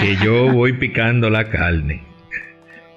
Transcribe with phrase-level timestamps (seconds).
[0.00, 2.11] que yo voy picando la carne.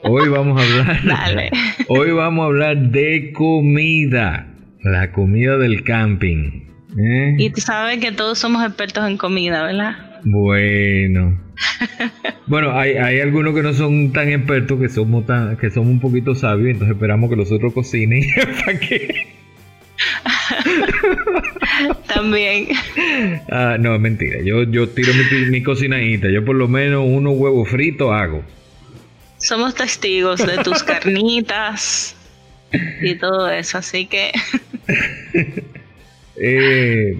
[0.08, 1.52] Hoy vamos a hablar.
[1.88, 4.48] Hoy vamos a hablar de comida.
[4.84, 6.67] La comida del camping.
[6.95, 7.36] ¿eh?
[7.39, 10.22] Y tú sabes que todos somos expertos en comida, ¿verdad?
[10.23, 11.42] Bueno.
[12.45, 16.00] bueno, hay, hay, algunos que no son tan expertos, que somos tan, que somos un
[16.00, 18.22] poquito sabios, entonces esperamos que los otros cocinen
[18.66, 19.28] para que.
[22.14, 22.67] También.
[23.50, 24.39] Ah, no, mentira.
[24.44, 26.30] Yo, yo tiro mi, mi cocinadita.
[26.30, 28.44] Yo por lo menos unos huevos fritos hago.
[29.46, 32.16] Somos testigos de tus carnitas
[33.00, 34.32] y todo eso, así que...
[36.36, 37.16] eh,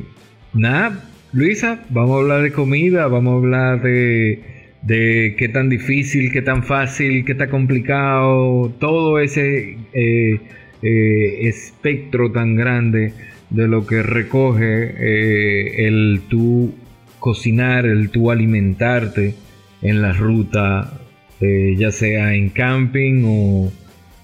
[0.52, 6.32] nada, Luisa, vamos a hablar de comida, vamos a hablar de, de qué tan difícil,
[6.32, 10.40] qué tan fácil, qué tan complicado, todo ese eh,
[10.82, 13.14] eh, espectro tan grande
[13.52, 16.74] de lo que recoge eh, el tú
[17.20, 19.36] cocinar, el tú alimentarte
[19.84, 21.05] en la ruta
[21.42, 23.24] eh, ya sea en camping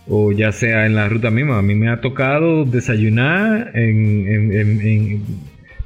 [0.07, 1.59] o, ya sea en la ruta misma.
[1.59, 5.23] A mí me ha tocado desayunar en,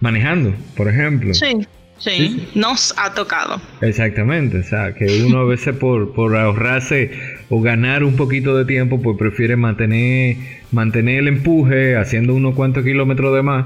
[0.02, 1.34] manejando, por ejemplo.
[1.34, 3.62] Sí, sí, nos ha tocado.
[3.82, 7.12] Exactamente, o sea, que uno a veces por, por ahorrarse
[7.50, 10.38] o ganar un poquito de tiempo, pues prefiere mantener,
[10.72, 13.66] mantener el empuje haciendo unos cuantos kilómetros de más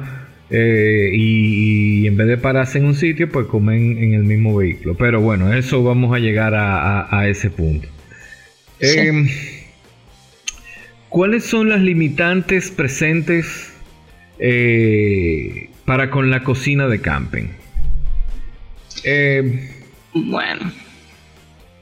[0.52, 4.96] eh, y, en vez de pararse en un sitio, pues comen en el mismo vehículo.
[4.96, 7.88] Pero bueno, eso vamos a llegar a, ese punto.
[8.80, 9.28] Em,
[11.10, 13.74] ¿Cuáles son las limitantes presentes
[14.40, 17.48] eh, para con la cocina de camping?
[19.04, 19.70] Em,
[20.14, 20.72] bueno,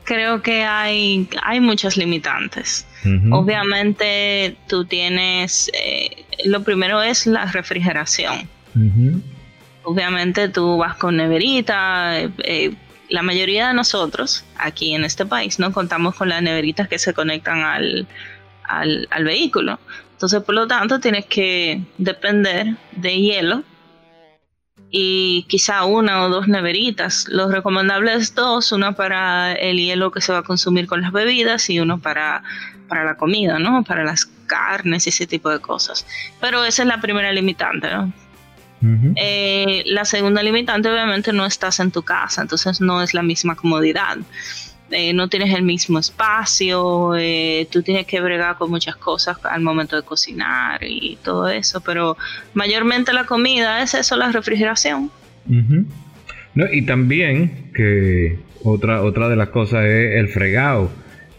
[0.04, 2.86] creo que hay, hay muchas limitantes.
[3.32, 8.50] Obviamente tú tienes, eh, lo primero es la refrigeración.
[9.84, 12.20] Obviamente tú vas con neverita.
[12.20, 12.76] Eh, eh,
[13.10, 17.14] la mayoría de nosotros aquí en este país no contamos con las neveritas que se
[17.14, 18.08] conectan al,
[18.64, 19.80] al, vehículo.
[20.12, 23.64] Entonces, por lo tanto, tienes que depender de hielo
[24.90, 27.28] y quizá una o dos neveritas.
[27.30, 31.12] Lo recomendable es dos, una para el hielo que se va a consumir con las
[31.12, 32.44] bebidas y uno para,
[32.88, 33.84] para la comida, ¿no?
[33.84, 36.06] Para las carnes y ese tipo de cosas.
[36.42, 38.12] Pero esa es la primera limitante, ¿no?
[39.16, 43.56] Eh, la segunda limitante obviamente no estás en tu casa, entonces no es la misma
[43.56, 44.18] comodidad.
[44.90, 49.62] Eh, no tienes el mismo espacio, eh, tú tienes que bregar con muchas cosas al
[49.62, 52.16] momento de cocinar y todo eso, pero
[52.54, 55.12] mayormente la comida es eso, la refrigeración.
[55.46, 60.90] no, y también que otra, otra de las cosas es el fregado.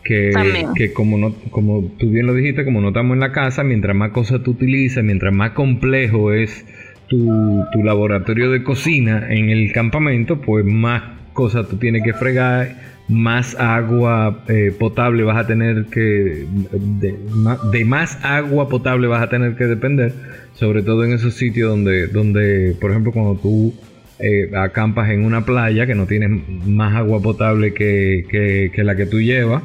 [0.05, 0.33] Que,
[0.75, 3.95] que, como no, como tú bien lo dijiste, como no estamos en la casa, mientras
[3.95, 6.65] más cosas tú utilizas, mientras más complejo es
[7.09, 11.03] tu, laboratorio de cocina en el campamento, pues más
[11.33, 12.77] cosas tú tienes que fregar,
[13.09, 19.57] más agua eh, potable vas a tener que, de, más agua potable vas a tener
[19.57, 20.13] que depender,
[20.53, 23.75] sobre todo en esos sitios donde, donde por ejemplo, cuando tú
[24.19, 26.31] eh, acampas en una playa que no tienes
[26.67, 29.63] más agua potable que, la que tú llevas.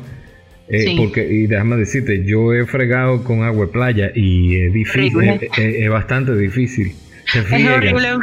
[0.69, 5.49] Eh, porque, y déjame decirte, yo he fregado con agua de playa y es difícil,
[5.57, 6.93] es bastante difícil.
[7.33, 8.17] Es horrible.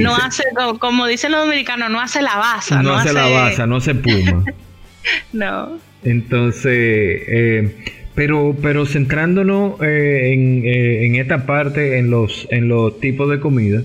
[0.00, 0.44] no hace,
[0.78, 2.82] como dicen los dominicanos, no hace la baza.
[2.82, 4.44] No, hace, la baza, no hace puma.
[5.32, 5.78] no.
[6.02, 7.74] Entonces, eh,
[8.14, 13.82] pero, pero centrándonos eh, eh, en, esta parte, en los, en los tipos de comida,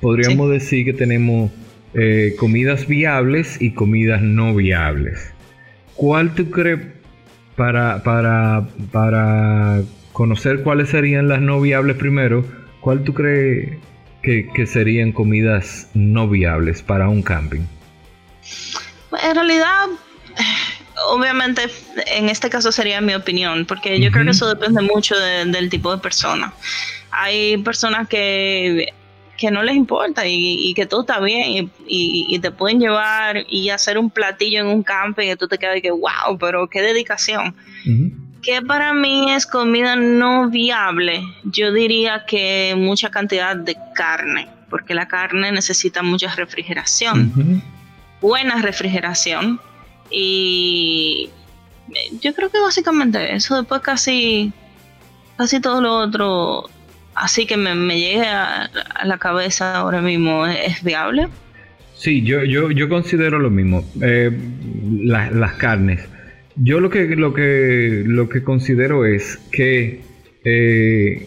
[0.00, 1.50] podríamos decir que tenemos
[1.94, 5.32] eh, comidas viables y comidas no viables.
[5.94, 6.80] ¿Cuál tú crees
[7.56, 9.82] para, para, para
[10.12, 12.44] conocer cuáles serían las no viables primero?
[12.80, 13.78] ¿Cuál tú crees
[14.22, 17.62] que, que serían comidas no viables para un camping?
[19.22, 19.86] En realidad,
[21.10, 21.62] obviamente
[22.06, 25.94] en este caso sería mi opinión, porque yo creo que eso depende mucho del tipo
[25.94, 26.52] de persona.
[27.10, 28.92] Hay personas que,
[29.36, 33.98] que no les importa y, que todo está bien y, te pueden llevar y hacer
[33.98, 37.54] un platillo en un campo y tú te quedas y que wow, pero qué dedicación.
[38.42, 44.94] Que para mí es comida no viable, yo diría que mucha cantidad de carne, porque
[44.94, 47.62] la carne necesita mucha refrigeración,
[48.20, 49.60] buena refrigeración
[50.10, 51.30] y
[52.20, 54.52] yo creo que básicamente eso, después casi,
[55.36, 56.68] casi todo lo otro,
[57.14, 58.70] así que me, me llegue a,
[59.04, 61.28] la cabeza ahora mismo, ¿es, viable?
[61.94, 63.84] Sí, yo, yo, yo considero lo mismo.
[64.00, 64.30] Eh,
[65.02, 66.08] las carnes.
[66.60, 70.00] Yo lo que, lo que, lo que considero es que
[70.44, 71.26] eh,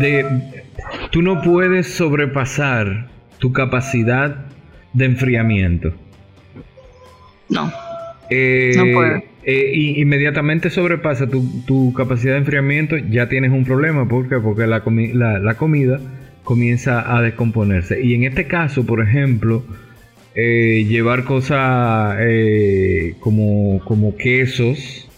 [0.00, 0.26] de,
[1.10, 3.08] tú no puedes sobrepasar
[3.38, 4.46] tu capacidad
[4.92, 5.94] de enfriamiento.
[7.48, 7.72] No.
[8.30, 9.36] Eh, no puede.
[9.48, 14.08] Eh, inmediatamente sobrepasa tu, capacidad de enfriamiento, ya tienes un problema.
[14.08, 14.38] ¿Por qué?
[14.38, 16.00] Porque la, comida
[16.42, 18.02] comienza a descomponerse.
[18.02, 19.62] Y en este caso, por ejemplo,
[20.36, 22.16] eh, llevar cosas
[23.20, 25.08] como, como quesos,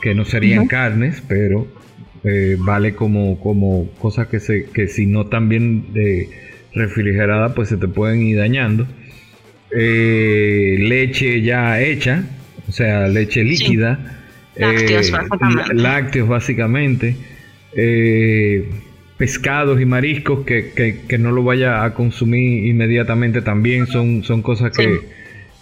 [0.00, 1.66] que no serían carnes, pero
[2.58, 5.86] vale como, como cosas que, se, que si no están bien
[6.74, 8.86] refrigeradas, pues se te pueden ir dañando.
[9.74, 12.24] Eh, leche ya hecha,
[12.68, 14.18] o sea, leche líquida.
[14.56, 15.74] Lácteos, eh, básicamente.
[15.74, 17.16] Lácteos, básicamente.
[19.22, 24.76] Eh, pescados y mariscos que, no lo vaya a consumir inmediatamente también son, son cosas
[24.76, 25.00] que,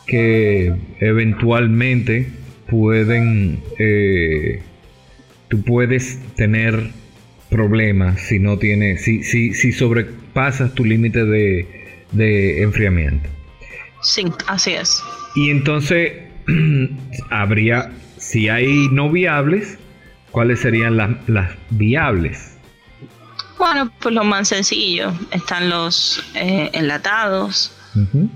[0.06, 2.26] que eventualmente
[2.68, 3.60] pueden
[5.48, 6.90] tú puedes tener
[7.50, 11.66] problemas si no tienes si, si, si sobrepasas tu límite de,
[12.12, 13.28] de enfriamiento
[14.02, 15.02] Sí, así es.
[15.34, 16.12] Y entonces
[17.30, 19.78] habría, si hay no viables,
[20.30, 22.58] ¿cuáles serían las, viables?
[23.60, 27.70] Bueno, pues lo más sencillo, están los eh, enlatados,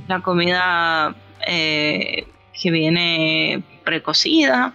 [0.07, 1.17] la comida
[1.47, 4.75] eh, que viene precocida,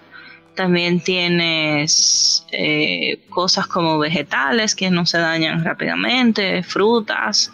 [0.55, 7.51] también tienes eh, cosas como vegetales que no se dañan rápidamente, frutas,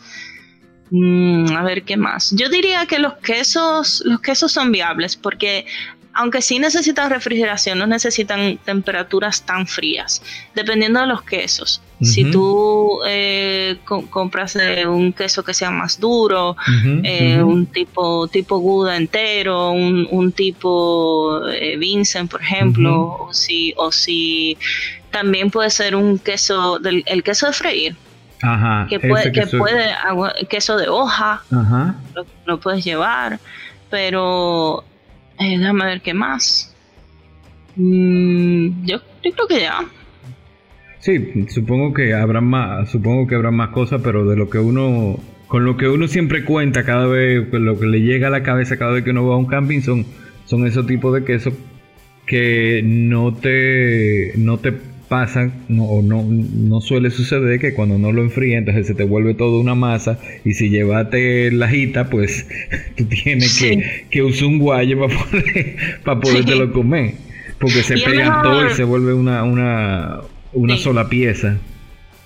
[0.92, 2.32] Mm, a ver qué más.
[2.32, 5.66] Yo diría que los quesos, los quesos son viables porque
[6.14, 10.22] aunque sí necesitan refrigeración, no necesitan temperaturas tan frías,
[10.54, 11.82] dependiendo de los quesos.
[12.06, 16.56] Si tú eh, compras eh, un queso que sea más duro,
[17.04, 21.42] eh, un tipo tipo Gouda entero, un, tipo
[21.78, 24.58] Vincent, por ejemplo, o si o si
[25.12, 27.96] también puede ser un queso del el queso de freír
[28.90, 29.96] que puede, que puede
[30.50, 31.42] queso de hoja,
[32.46, 33.40] Lo, puedes llevar,
[33.90, 34.84] pero
[35.40, 36.74] eh, déjame ver qué más.
[37.76, 39.80] Mm, yo, creo que ya.
[41.06, 45.20] Sí, supongo que habrá más, supongo que habrá más cosas, pero de lo que uno,
[45.46, 48.42] con lo que uno siempre cuenta cada vez, con lo que le llega a la
[48.42, 50.04] cabeza cada vez que uno va a un camping son,
[50.46, 51.54] son esos tipos de quesos
[52.26, 54.74] que no te, no te
[55.08, 59.04] pasa no, o no, no suele suceder que cuando no lo enfrías entonces se te
[59.04, 62.48] vuelve todo una masa y si llevaste la jita pues
[62.98, 67.14] tú tienes que, que usar un guayo para poder, para podértelo comer
[67.60, 70.22] porque se pega todo y se vuelve una, una,
[70.56, 71.58] una sola pieza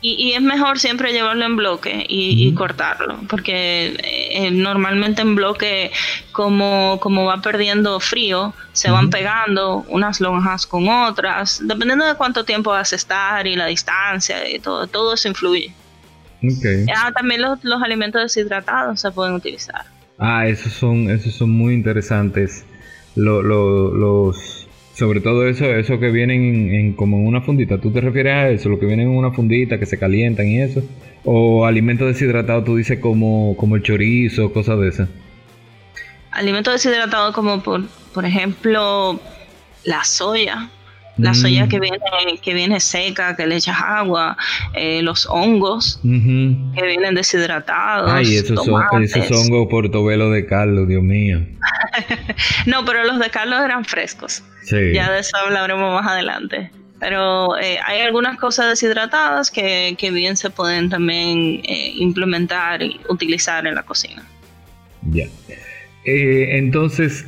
[0.02, 5.92] y, es mejor siempre llevarlo en bloque y, cortarlo, porque eh, normalmente en bloque,
[6.32, 12.46] como, como va perdiendo frío, se van pegando unas lonjas con otras, dependiendo de cuánto
[12.46, 15.74] tiempo vas a estar y la distancia y todo, todo eso influye.
[16.96, 19.84] Ah, también los, los alimentos deshidratados se pueden utilizar.
[20.18, 22.64] Ah, esos son, esos son muy interesantes.
[23.16, 24.59] los
[25.00, 27.80] sobre todo eso, eso que vienen en, como en una fundita.
[27.80, 28.68] ¿Tú te refieres a eso?
[28.68, 30.84] Lo que vienen en una fundita, que se calientan y eso.
[31.24, 35.10] O alimentos deshidratados, tú dices como, como el chorizo, cosas de esas.
[36.32, 39.20] Alimentos deshidratados como por, por ejemplo
[39.86, 40.70] la soya.
[41.18, 41.98] La soya que viene,
[42.42, 44.38] que viene seca, que le echas agua,
[44.74, 48.10] eh, los hongos que vienen deshidratados.
[48.10, 51.42] Ay, esos, son, esos hongos portobelo de Carlos, Dios mío.
[52.66, 54.44] no, pero los de Carlos eran frescos.
[54.70, 56.72] Ya de eso hablaremos más adelante.
[57.00, 63.66] Pero eh, hay algunas cosas deshidratadas que, bien se pueden también eh, implementar y utilizar
[63.66, 64.24] en la cocina.
[65.10, 65.28] Ya.
[66.04, 67.26] entonces,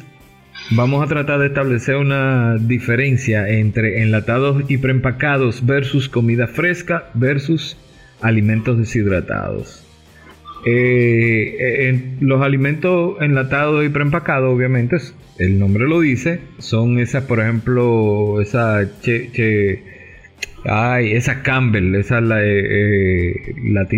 [0.70, 7.76] Vamos a tratar de establecer una diferencia entre enlatados y preempacados versus comida fresca versus
[8.22, 9.86] alimentos deshidratados.
[10.66, 14.98] Eh, eh, los alimentos enlatados y preempacados, obviamente,
[15.38, 19.84] el nombre lo dice, son esas, por ejemplo, esa che,
[20.66, 23.56] ay, esa Campbell, esa la, eh,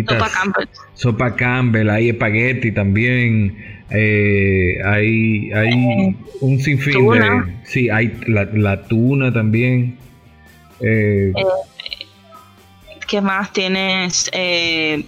[0.08, 3.56] sopa Campbell, sopa Campbell, hay espagueti también,
[3.90, 7.44] eh, hay hay eh, un sinfín de.
[7.64, 9.96] Sí, hay la, tuna también.
[10.80, 12.03] Eh, eh,
[13.14, 14.28] ¿Qué más tienes?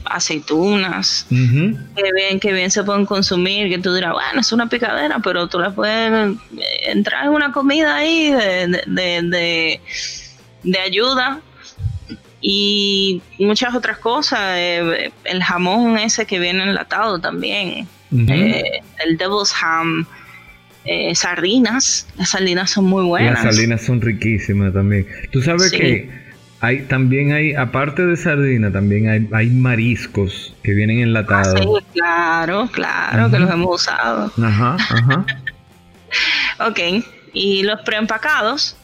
[0.04, 1.26] aceitunas.
[1.28, 3.68] Que bien, que bien se pueden consumir.
[3.68, 6.36] Que tú dirás, bueno, es una picadera, pero tú la puedes
[6.86, 9.80] entrar en una comida ahí de, de,
[10.62, 11.40] de ayuda
[12.40, 14.56] y muchas otras cosas.
[14.56, 17.88] el jamón ese que viene enlatado también.
[18.12, 20.06] Eh, el Devil's Ham,
[20.84, 22.06] eh, sardinas.
[22.16, 23.42] Las sardinas son muy buenas.
[23.42, 25.08] Las sardinas son riquísimas también.
[25.32, 26.25] Tú sabes que
[26.60, 31.54] hay también hay, aparte de sardina, también hay, hay mariscos que vienen enlatados.
[31.60, 34.32] Ah, claro, claro, que los hemos usado.
[34.42, 35.26] Ajá, ajá.
[36.68, 38.76] ok, y los preempacados.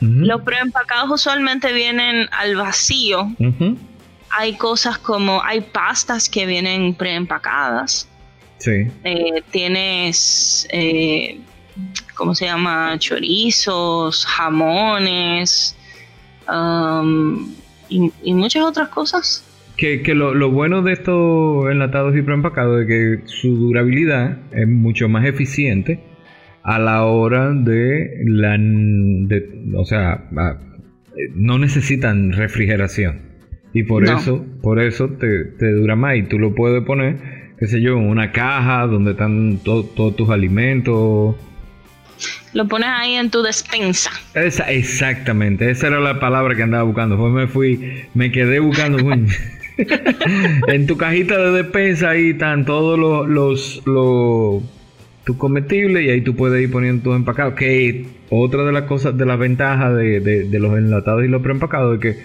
[0.00, 3.30] Los preempacados usualmente vienen al vacío.
[4.30, 8.08] Hay cosas como, hay pastas que vienen preempacadas.
[8.58, 8.88] Sí.
[9.04, 11.38] Eh, tienes, eh,
[12.16, 12.98] ¿cómo se llama?
[12.98, 15.76] Chorizos, jamones
[16.48, 17.52] um,
[17.88, 19.44] y, muchas otras cosas.
[19.76, 25.24] Que, lo, bueno de estos enlatados y preempacados es que su durabilidad es mucho más
[25.24, 26.00] eficiente
[26.62, 28.56] a la hora de la...
[29.76, 30.28] o sea,
[31.34, 33.32] no necesitan refrigeración.
[33.74, 37.68] Y por eso, por eso te, te dura más y tú lo puedes poner qué
[37.68, 41.36] sé yo, una caja donde están todos tus alimentos.
[42.52, 44.10] Lo pones ahí en tu despensa.
[44.34, 47.16] Esa, exactamente, esa era la palabra que andaba buscando.
[47.16, 48.98] Pues me fui, me quedé buscando.
[50.68, 54.62] en tu cajita de despensa ahí están todos los, los, los
[55.24, 57.54] tus comestibles y ahí tú puedes ir poniendo tus empacados.
[57.54, 61.94] Que otra de las cosas, de las ventajas de, de los enlatados y los preempacados
[61.94, 62.22] es que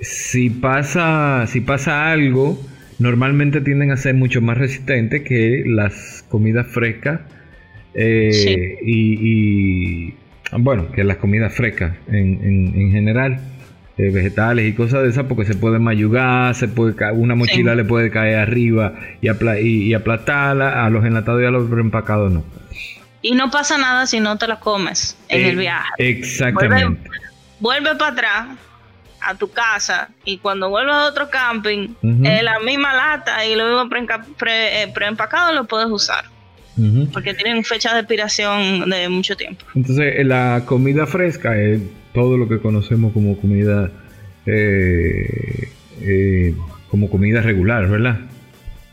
[0.00, 2.58] si pasa, si pasa algo
[2.98, 7.20] normalmente tienden a ser mucho más resistentes que las comidas frescas
[7.94, 10.14] eh, y,
[10.52, 13.40] bueno, que las comidas frescas en, general,
[13.96, 17.84] eh, vegetales y cosas de esas, porque se pueden mayugar, se puede una mochila le
[17.84, 22.44] puede caer arriba y, y, aplastarla, a los enlatados y a los reempacados no.
[23.20, 25.90] Y no pasa nada si no te la comes en el eh, viaje.
[25.98, 27.10] Exactamente.
[27.58, 28.46] vuelve para atrás,
[29.20, 33.96] a tu casa y cuando vuelvas a otro camping, la misma lata y lo mismo
[34.46, 36.24] eh, preempacado lo puedes usar.
[37.12, 39.64] Porque tienen fecha de expiración de mucho tiempo.
[39.74, 41.80] Entonces, eh, la comida fresca es
[42.14, 43.90] todo lo que conocemos como comida
[44.46, 45.68] eh,
[46.88, 48.20] como comida regular, ¿verdad?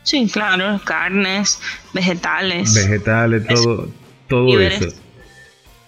[0.02, 1.60] Sí, claro, carnes,
[1.92, 2.74] vegetales.
[2.74, 3.88] Vegetales, todo,
[4.28, 4.88] todo eso.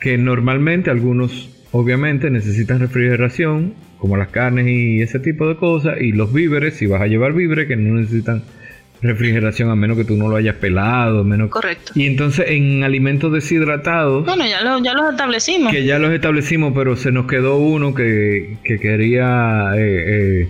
[0.00, 6.12] Que normalmente algunos obviamente necesitan refrigeración como las carnes y ese tipo de cosas, y
[6.12, 8.43] los víveres, si vas a llevar víveres que no necesitan
[9.00, 11.93] refrigeración a menos que tú no lo hayas pelado, menos correcto.
[11.95, 15.73] Y entonces en alimentos deshidratados, bueno, ya, ya los establecimos.
[15.73, 20.49] Que ya los establecimos, pero se nos quedó uno que, quería eh, eh,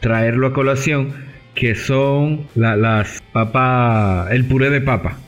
[0.00, 1.14] traerlo a colación,
[1.54, 5.18] que son las papas, el puré de papa.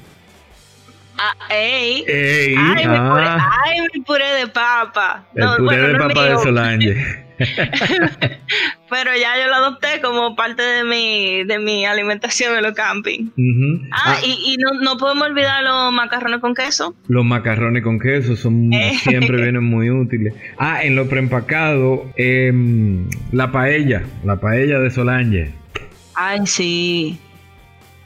[1.18, 2.04] Ah, ey.
[2.06, 3.50] Ey, ay, mi puré, ah.
[3.66, 5.26] ay, mi puré de papa.
[5.34, 7.26] El puré de papa de Solange.
[8.90, 13.30] Pero ya yo lo adopté como parte de mi, de mi alimentación en los camping.
[13.92, 16.94] Ah, ah, y, no, podemos olvidar los macarrones con queso.
[17.06, 18.94] Los macarrones con queso son eh.
[19.00, 20.34] siempre vienen muy útiles.
[20.58, 25.52] Ah, en lo preempacado, em, la paella, la paella de Solange.
[26.14, 27.18] Ay, sí.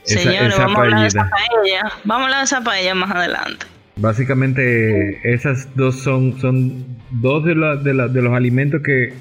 [0.02, 1.92] Señores, vamos a hablar de esa paella.
[2.04, 3.66] Vamos a hablar de esa paella más adelante.
[3.96, 9.14] Básicamente, esas dos son, son dos de, de, de los alimentos que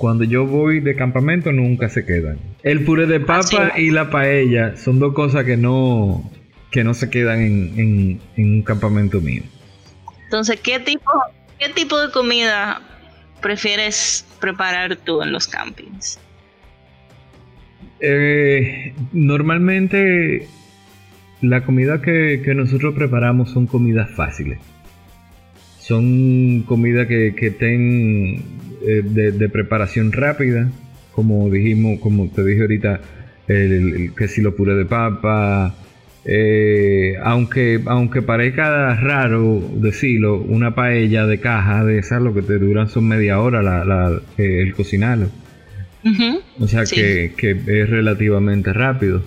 [0.00, 2.38] cuando yo voy de campamento nunca se quedan.
[2.62, 6.30] El puré de papa y la paella son dos cosas que no,
[6.70, 9.42] que no se quedan en, en, un campamento mío.
[10.24, 11.10] Entonces, ¿qué tipo,
[11.58, 12.80] ¿qué tipo de comida
[13.42, 16.18] prefieres preparar tú en los campings?
[18.00, 20.48] Eh, normalmente
[21.42, 24.60] la comida que, nosotros preparamos son comidas fáciles.
[25.80, 28.42] Son comidas que, que estén
[28.82, 30.70] eh, de, preparación rápida,
[31.12, 33.00] como dijimos, como te dije ahorita,
[33.48, 35.74] el, que si lo puré de papa,
[36.24, 42.58] eh, aunque, aunque parezca raro decirlo, una paella de caja de esas lo que te
[42.58, 45.28] duran son media hora la, el cocinarlo.
[46.58, 49.22] O sea que, es relativamente rápido.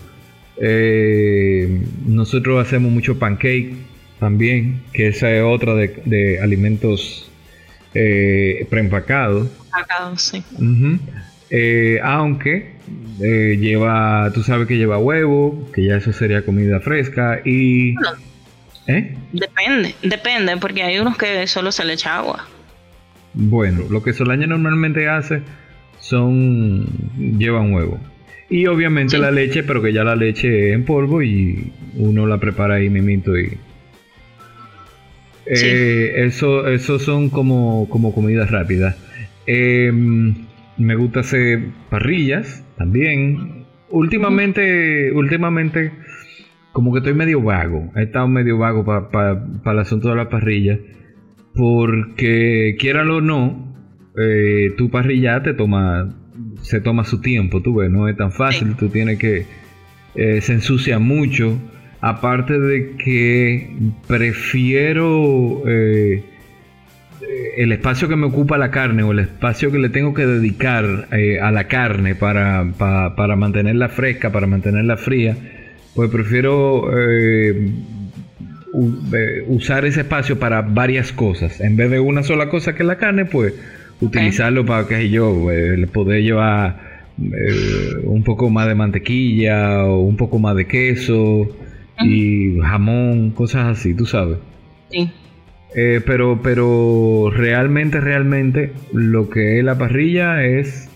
[0.57, 3.73] Eh, nosotros hacemos mucho pancake
[4.23, 7.29] también, que esa es otra de, alimentos
[7.93, 9.49] eh, preempacados.
[10.15, 10.41] sí.
[11.49, 12.71] Eh, aunque
[13.21, 17.95] eh, lleva, tú sabes que lleva huevo, que ya eso sería comida fresca y...
[19.33, 22.47] Depende, depende, porque hay unos que solo se le echa agua.
[23.33, 25.41] Bueno, lo que Solaña normalmente hace
[25.99, 26.87] son
[27.37, 27.99] llevan huevo.
[28.49, 32.37] Y obviamente la leche, pero que ya la leche es en polvo y uno la
[32.37, 33.57] prepara ahí mimito y...
[35.45, 38.95] Eh, eso, eso son como, como comidas rápidas.
[39.45, 40.33] Em,
[40.77, 43.65] me gusta hacer parrillas también.
[43.89, 45.91] Últimamente, últimamente,
[46.71, 47.91] como que estoy medio vago.
[47.95, 50.79] He estado medio vago para el asunto de la parrilla.
[51.55, 53.73] Porque, quieralo o no,
[54.17, 56.15] eh, tu parrilla te toma,
[56.61, 59.45] se toma su tiempo, tú ves, no es tan fácil, tú tienes que,
[60.15, 61.59] eh, se ensucia mucho,
[62.03, 63.69] aparte de que
[64.05, 66.21] prefiero eh,
[67.55, 71.07] el espacio que me ocupa la carne o el espacio que le tengo que dedicar
[71.41, 75.37] a la carne para, para, mantenerla fresca, para mantenerla fría,
[75.95, 76.89] pues prefiero
[79.47, 81.61] usar ese espacio para varias cosas.
[81.61, 83.53] En vez de una sola cosa que la carne, pues
[84.01, 90.17] utilizarlo para que yo eh, poder llevar eh, un poco más de mantequilla o un
[90.17, 91.62] poco más de queso
[91.99, 94.37] y jamón, cosas así, tú sabes.
[94.91, 95.09] Sí.
[95.75, 100.89] Eh, pero, pero realmente, realmente lo que es la parrilla es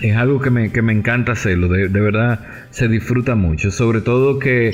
[0.00, 4.00] es algo que me, que me encanta hacerlo, de, de, verdad se disfruta mucho, sobre
[4.00, 4.72] todo que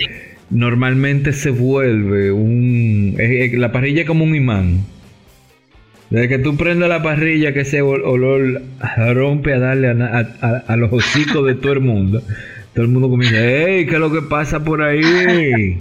[0.51, 3.16] normalmente se vuelve un...
[3.53, 4.81] la parrilla es como un imán.
[6.11, 8.62] Desde que tú prendes la parrilla, que ese olor
[9.14, 12.20] rompe a darle a, los hocicos de todo el mundo.
[12.81, 13.85] Todo el mundo comienza, ¡Ey!
[13.85, 15.03] ¿Qué es lo que pasa por ahí?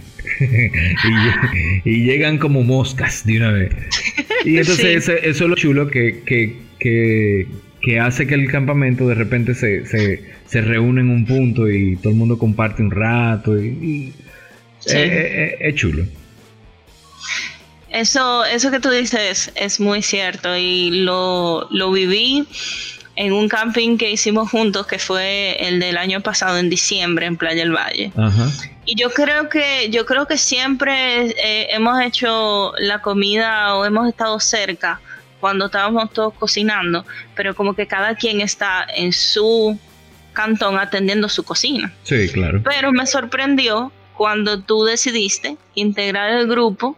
[1.86, 3.74] y, llegan como moscas de una vez.
[4.44, 9.86] Y entonces eso, es lo chulo que, que, hace que el campamento de repente se,
[9.86, 13.58] se, reúne en un punto y todo el mundo comparte un rato.
[13.58, 14.14] Y,
[14.86, 16.04] es chulo.
[17.92, 22.46] Eso, eso que tú dices es muy cierto y lo, lo viví
[23.20, 27.36] en un camping que hicimos juntos, que fue el del año pasado en diciembre en
[27.36, 28.14] Playa del Valle.
[28.86, 34.08] Y yo creo que, yo creo que siempre eh, hemos hecho la comida o hemos
[34.08, 35.02] estado cerca
[35.42, 37.06] cuando estábamos todos cocinando,
[37.36, 39.78] pero como que cada quien está en su
[40.32, 41.92] cantón atendiendo su cocina.
[42.04, 42.62] Sí, claro.
[42.64, 46.98] Pero me sorprendió cuando tú decidiste integrar el grupo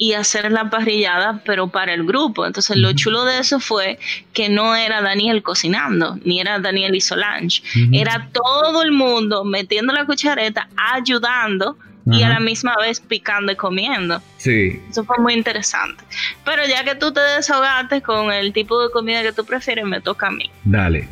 [0.00, 2.46] y hacer la parrillada, pero para el grupo.
[2.46, 3.98] Entonces, lo chulo de eso fue
[4.32, 9.92] que no era Daniel cocinando, ni era Daniel y Solange, era todo el mundo metiendo
[9.92, 14.22] la cuchareta, ayudando y a la misma vez picando y comiendo.
[14.38, 14.80] Sí.
[14.90, 16.02] Eso fue muy interesante.
[16.46, 20.00] Pero ya que tú te desahogaste con el tipo de comida que tú prefieres, me
[20.00, 20.50] toca a mí.
[20.64, 21.06] Dale.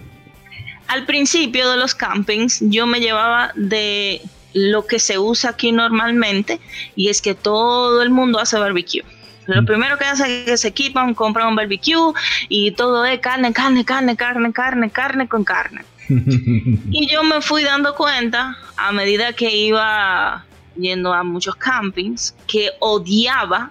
[0.87, 4.23] Al principio de los campings, yo me llevaba de
[4.53, 6.61] lo que se usa aquí normalmente
[6.97, 9.05] y es que todo el mundo hace barbecue.
[9.47, 9.67] Lo mm.
[9.67, 12.13] primero que hace es que se equipan, compran un barbecue
[12.49, 15.83] y todo es carne, carne, carne, carne, carne, carne con carne.
[16.09, 20.45] y yo me fui dando cuenta a medida que iba
[20.77, 23.71] yendo a muchos campings que odiaba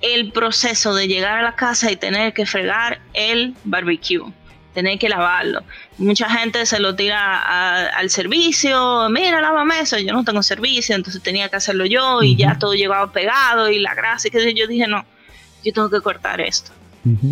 [0.00, 4.24] el proceso de llegar a la casa y tener que fregar el barbecue
[4.74, 5.62] tener que lavarlo.
[5.98, 11.22] Mucha gente se lo tira al servicio, mira, lávame eso, yo no tengo servicio, entonces
[11.22, 14.66] tenía que hacerlo yo y ya todo llegaba pegado y la grasa y que yo
[14.66, 15.04] dije, no,
[15.64, 16.72] yo tengo que cortar esto.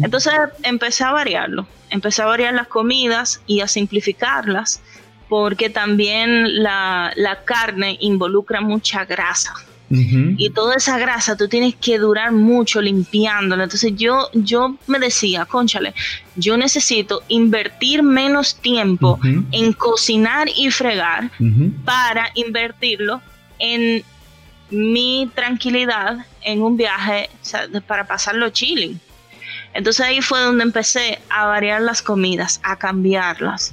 [0.02, 4.82] Entonces empecé a variarlo, empecé a variar las comidas y a simplificarlas
[5.30, 9.54] porque también la, la carne involucra mucha grasa.
[9.94, 13.64] Y toda esa grasa tú tienes que durar mucho limpiándola.
[13.64, 15.94] Entonces yo, yo me decía, conchale,
[16.34, 21.30] yo necesito invertir menos tiempo en cocinar y fregar
[21.84, 23.20] para invertirlo
[23.58, 24.02] en
[24.70, 27.28] mi tranquilidad en un viaje
[27.86, 28.98] para pasarlo chilling.
[29.74, 33.70] Entonces ahí fue donde empecé a variar las comidas, a cambiarlas.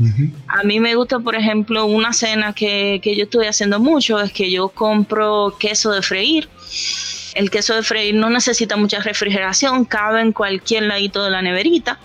[0.47, 4.31] A mí me gusta, por ejemplo, una cena que, que yo estoy haciendo mucho, es
[4.31, 6.47] que yo compro queso de freír.
[7.33, 11.99] El queso de freír no necesita mucha refrigeración, cabe en cualquier ladito de la neverita.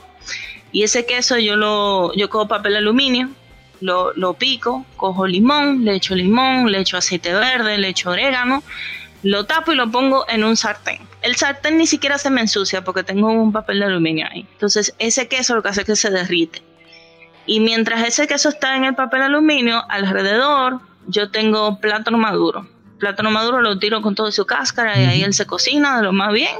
[0.72, 3.30] Y ese queso yo lo yo cojo papel aluminio,
[3.80, 8.64] lo, lo pico, cojo limón, le echo limón, le echo aceite verde, le echo orégano,
[9.24, 12.84] lo tapo y lo pongo en un sartén el sartén ni siquiera se me ensucia
[12.84, 14.46] porque tengo un papel de aluminio ahí.
[14.52, 16.62] Entonces ese queso lo que hace es que se derrite.
[17.46, 22.68] Y mientras ese queso está en el papel de aluminio, alrededor yo tengo plátano maduro.
[22.98, 26.12] Plátano maduro lo tiro con toda su cáscara y ahí él se cocina de lo
[26.12, 26.56] más bien.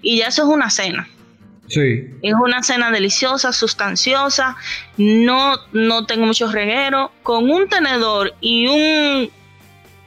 [0.00, 1.06] Y ya eso es una cena.
[1.68, 2.06] Sí.
[2.22, 4.56] Es una cena deliciosa, sustanciosa.
[4.96, 7.12] No, no tengo mucho reguero.
[7.22, 9.30] Con un tenedor y un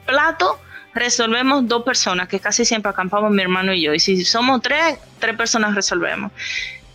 [0.04, 0.58] plato
[0.94, 3.94] resolvemos dos personas, que casi siempre acampamos mi hermano y yo.
[3.94, 6.32] Y si somos tres, tres personas resolvemos.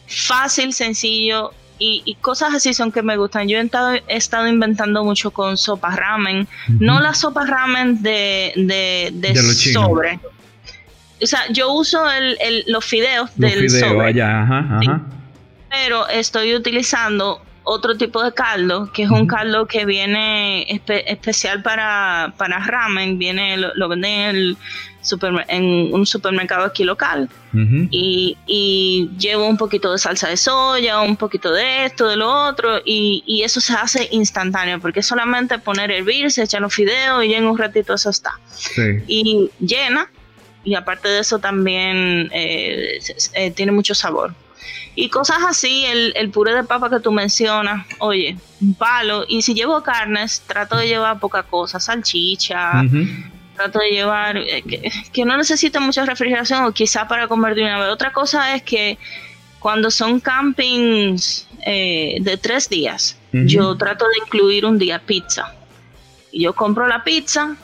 [0.07, 1.53] Fácil, sencillo.
[1.77, 3.49] Y, cosas así son que me gustan.
[3.49, 3.65] Yo he
[4.07, 6.47] estado, inventando mucho con sopa ramen.
[6.79, 9.35] No la sopa ramen de, de,
[9.73, 10.19] sobre.
[11.21, 14.13] O sea, yo uso el, los fideos del sobre.
[15.69, 22.33] Pero estoy utilizando otro tipo de caldo, que es un caldo que viene especial para,
[22.37, 24.57] para ramen, viene lo, venden en, el
[25.49, 27.29] en un supermercado aquí local
[27.91, 32.29] y, y, llevo un poquito de salsa de soya, un poquito de esto, de lo
[32.47, 36.73] otro y, y eso se hace instantáneo porque es solamente poner hervir, se echan los
[36.73, 38.39] fideos y en un ratito eso está.
[39.07, 40.09] Y llena
[40.65, 42.99] y aparte de eso también eh,
[43.33, 44.33] eh, tiene mucho sabor.
[44.95, 49.25] Y cosas así, el, el puré de papa que tú mencionas, oye, un palo.
[49.27, 52.83] Y si llevo carnes, trato de llevar poca cosa, salchicha,
[53.55, 54.63] trato de llevar, eh,
[55.11, 57.89] que, no necesita mucha refrigeración o quizá para comer de una vez.
[57.89, 58.97] Otra cosa es que
[59.59, 65.53] cuando son campings eh, de tres días, yo trato de incluir un día pizza.
[66.31, 67.57] Yo compro la pizza,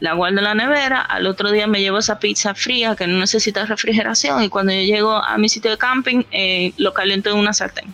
[0.00, 3.18] la guardo en la nevera, al otro día me llevo esa pizza fría que no
[3.18, 7.36] necesita refrigeración y cuando yo llego a mi sitio de camping eh, lo caliento en
[7.36, 7.86] una sartén.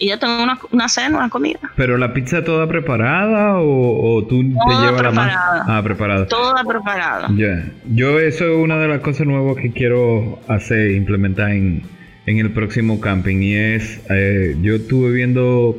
[0.00, 1.58] Y ya tengo una, una, cena, una comida.
[1.74, 5.64] ¿Pero la pizza toda preparada o, tú te llevas la masa?
[5.66, 6.26] Ah, preparada.
[6.28, 7.28] Toda preparada.
[7.34, 7.64] Ya.
[7.84, 11.82] Yo eso es una de las cosas nuevas que quiero hacer, implementar en,
[12.26, 15.76] en el próximo camping y es, eh, yo estuve viendo,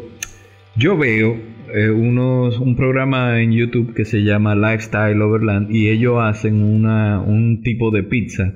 [0.76, 1.38] yo veo
[1.74, 7.22] eh, unos, un programa en YouTube que se llama Lifestyle Overland y ellos hacen una,
[7.22, 8.54] un tipo de pizza.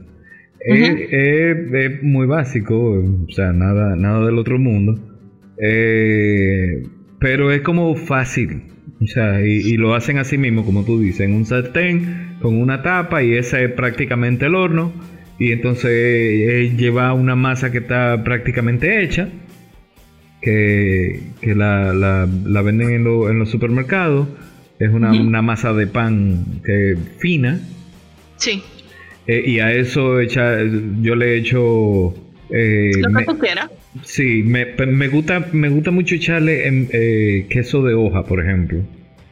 [0.60, 4.99] es, muy básico, o sea, nada, nada del otro mundo.
[5.62, 6.84] Eh,
[7.19, 8.63] pero es como fácil.
[9.02, 12.82] O sea, y, lo hacen así mismo, como tú dices, en un sartén con una
[12.84, 14.93] tapa y ese es prácticamente el horno.
[15.39, 19.30] Y entonces lleva una masa que está prácticamente hecha
[20.43, 21.19] que,
[21.56, 24.27] la, la, venden en, en, los supermercados.
[24.79, 27.60] Es una, una, masa de pan que fina.
[28.38, 28.62] Sí.
[29.27, 30.58] Eh, y a eso echa,
[31.01, 32.13] yo le echo...
[32.49, 33.69] Eh, Lo que tú quieras.
[34.03, 38.79] Sí, me, me, gusta, me gusta mucho echarle em, eh, queso de hoja, por ejemplo.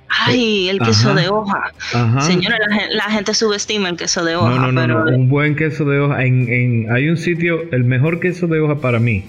[0.08, 1.74] Ay, el queso de hoja.
[2.22, 2.58] Señora,
[2.92, 4.50] la, gente subestima el queso de hoja.
[4.50, 6.24] No, no, no, un buen queso de hoja.
[6.24, 9.24] En, en, hay un sitio, el mejor queso de hoja para mí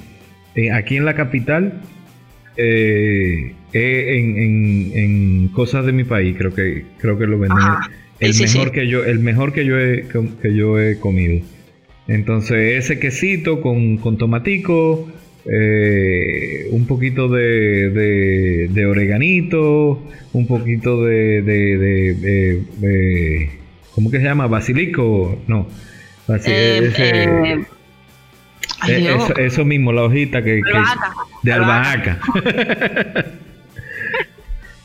[0.54, 1.80] eh, aquí en la capital,
[2.56, 4.16] eh, eh,
[4.94, 7.58] en, cosas de mi país, creo que creo que lo venden.
[8.20, 10.06] El mejor que yo, el mejor que yo he,
[10.40, 11.42] que yo he comido.
[12.08, 15.08] Entonces ese quesito con, con tomatico,
[15.44, 22.62] un poquito de, de, oreganito, un poquito de, de,
[23.94, 24.46] ¿cómo que se llama?
[24.46, 25.66] Basilico, no.
[26.46, 27.64] Eh,
[28.88, 30.60] eso, mismo, la hojita que,
[31.42, 32.18] de albahaca.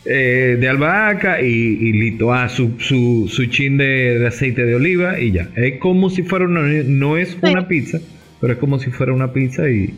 [0.10, 2.34] Eh, de albahaca y, y listo.
[2.34, 5.50] Ah, su, su, su chin de, aceite de oliva y ya.
[5.58, 8.00] Es como si fuera una, no es una pizza,
[8.40, 9.94] pero es como si fuera una pizza y,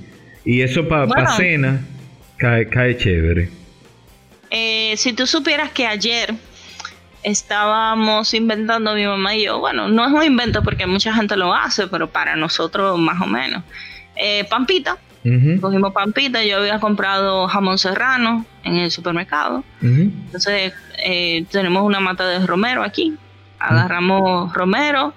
[0.45, 1.81] y eso para cena
[2.37, 3.49] cae, cae chévere.
[4.49, 6.33] Eh, si tú supieras que ayer
[7.23, 11.53] estábamos inventando mi mamá y yo, bueno, no es un invento porque mucha gente lo
[11.53, 13.63] hace, pero para nosotros más o menos.
[14.21, 14.97] Eh, pampita,
[15.61, 20.73] cogimos pampita, yo había comprado jamón serrano en el supermercado, entonces
[21.05, 23.15] eh, tenemos una mata de romero aquí,
[23.59, 25.13] agarramos romero,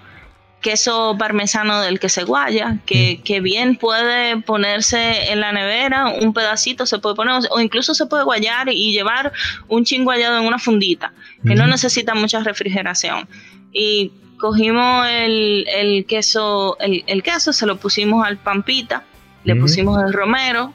[0.61, 6.33] queso parmesano del que se guaya, que, que, bien puede ponerse en la nevera, un
[6.33, 9.33] pedacito se puede poner, o incluso se puede guayar y llevar
[9.67, 11.12] un chin guayado en una fundita,
[11.45, 13.29] que no necesita mucha refrigeración.
[13.73, 19.05] Y cogimos el, queso, el, queso, se lo pusimos al pampita
[19.44, 20.72] le pusimos el romero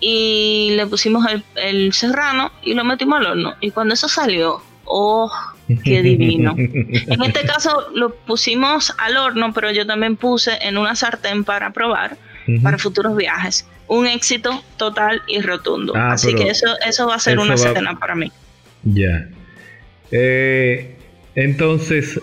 [0.00, 3.54] y le pusimos el, serrano y lo metimos al horno.
[3.60, 5.32] Y cuando eso salió, ¡oh,
[5.82, 6.54] qué divino!
[6.56, 11.72] en este caso lo pusimos al horno, pero yo también puse en una sartén para
[11.72, 12.18] probar
[12.62, 13.66] para futuros viajes.
[13.86, 15.94] Un éxito total y rotundo.
[15.96, 18.30] Ah, Así que eso, eso va a ser una cena para mí.
[18.82, 19.28] Ya.
[20.10, 20.96] Eh,
[21.34, 22.20] entonces,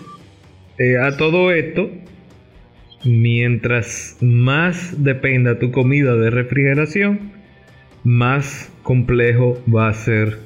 [0.82, 1.90] eh, a todo esto,
[3.04, 7.30] mientras más dependa tu comida de refrigeración,
[8.02, 10.40] más complejo va a ser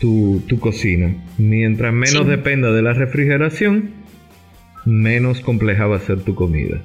[0.00, 1.14] tu, cocina.
[1.38, 3.92] Mientras menos dependa de la refrigeración,
[4.84, 6.80] menos compleja va a ser tu comida.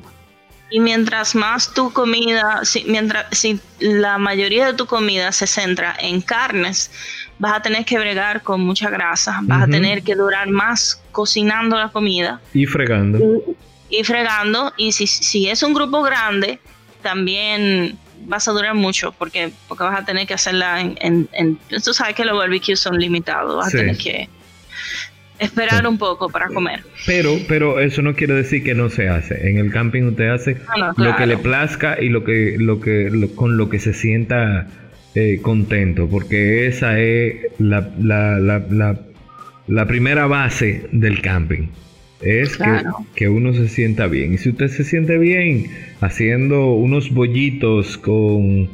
[0.69, 5.95] Y mientras más tu comida, si, mientras si la mayoría de tu comida se centra
[5.99, 6.91] en carnes,
[7.39, 11.77] vas a tener que bregar con mucha grasa, vas a tener que durar más cocinando
[11.77, 12.41] la comida.
[12.53, 13.19] Y fregando.
[13.89, 14.73] Y, fregando.
[14.77, 16.59] Y si, si es un grupo grande,
[17.01, 21.93] también vas a durar mucho porque, porque vas a tener que hacerla en, en, Tú
[21.93, 24.29] sabes que los barbecues son limitados, vas a tener que
[25.37, 26.83] esperar un poco para comer.
[27.05, 29.49] Pero, pero eso no quiere decir que no se hace.
[29.49, 30.57] En el camping usted hace
[30.97, 34.67] lo que le plazca y lo que, lo que, con lo que se sienta
[35.15, 38.99] eh, contento, porque esa es la, la, la,
[39.67, 41.69] la, primera base del camping.
[42.21, 42.83] Es que,
[43.15, 44.33] que, uno se sienta bien.
[44.33, 45.67] Y si usted se siente bien
[46.01, 48.67] haciendo unos bollitos con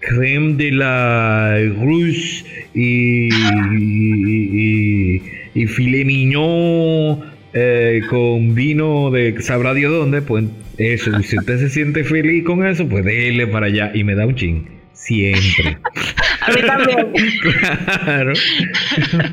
[0.00, 3.28] creme de la rouge y,
[3.74, 5.22] y,
[5.54, 7.20] y, filet mignon
[7.54, 10.44] eh, con vino de sabrá Dios dónde, pues
[10.76, 11.22] eso.
[11.22, 14.34] si usted se siente feliz con eso, pues déle para allá y me da un
[14.34, 14.75] ching.
[14.96, 15.78] Siempre.
[16.40, 17.12] A mí también.
[18.02, 18.32] claro.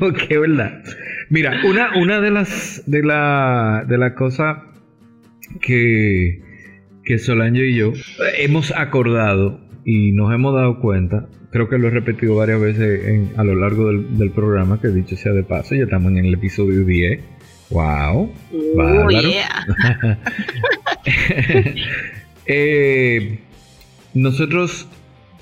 [0.00, 0.82] ok, ¿verdad?
[1.30, 4.58] Mira, una, una de las de la de las cosas
[5.60, 6.42] que,
[7.04, 7.92] que Solange y yo
[8.38, 13.44] hemos acordado y nos hemos dado cuenta, creo que lo he repetido varias veces a
[13.44, 17.20] lo largo del, programa, que dicho sea de paso, ya estamos en el episodio 10.
[17.70, 18.32] ¡Wow!
[18.76, 20.18] Oh, yeah.
[22.46, 23.38] eh,
[24.12, 24.88] nosotros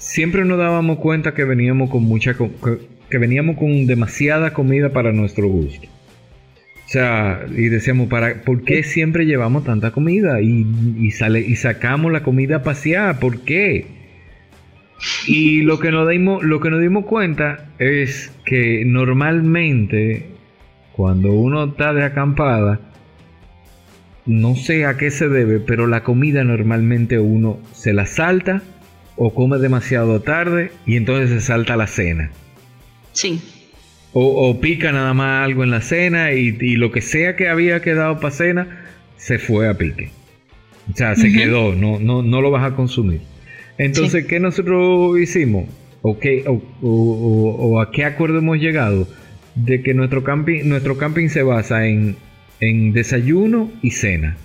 [0.03, 5.47] siempre nos dábamos cuenta que veníamos con mucha que veníamos con demasiada comida para nuestro
[5.49, 5.87] gusto.
[5.87, 10.41] O sea, y decíamos, ¿para, ¿por qué siempre llevamos tanta comida?
[10.43, 13.87] Y, sale, y sacamos la comida a pasear, ¿por qué?
[15.27, 20.27] Y lo que, nos dimos, lo que nos dimos cuenta es que normalmente
[20.93, 22.81] cuando uno está de acampada,
[24.27, 28.63] no sé a qué se debe, pero la comida normalmente uno se la salta
[29.17, 32.31] o come demasiado tarde y entonces se salta la cena.
[33.13, 33.41] Sí.
[34.15, 38.21] O, pica nada más algo en la cena y, lo que sea que había quedado
[38.21, 38.85] para cena
[39.17, 40.11] se fue a pique.
[40.93, 43.21] O sea, se quedó, no, no, no lo vas a consumir.
[43.79, 45.67] Entonces, ¿qué nosotros hicimos?
[46.03, 49.09] ¿O, qué, o, a qué acuerdo hemos llegado?
[49.55, 52.17] De que nuestro camping, nuestro camping se basa en,
[52.61, 54.37] en desayuno y cena.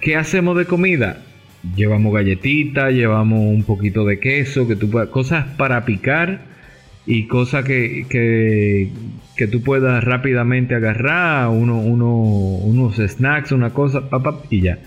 [0.00, 1.22] ¿Qué hacemos de comida?
[1.76, 6.50] Llevamos galletitas, llevamos un poquito de queso, que tú cosas para picar
[7.06, 8.06] y cosas que,
[9.36, 14.02] que, tú puedas rápidamente agarrar, uno, uno, unos snacks, una cosa,
[14.50, 14.78] y ya.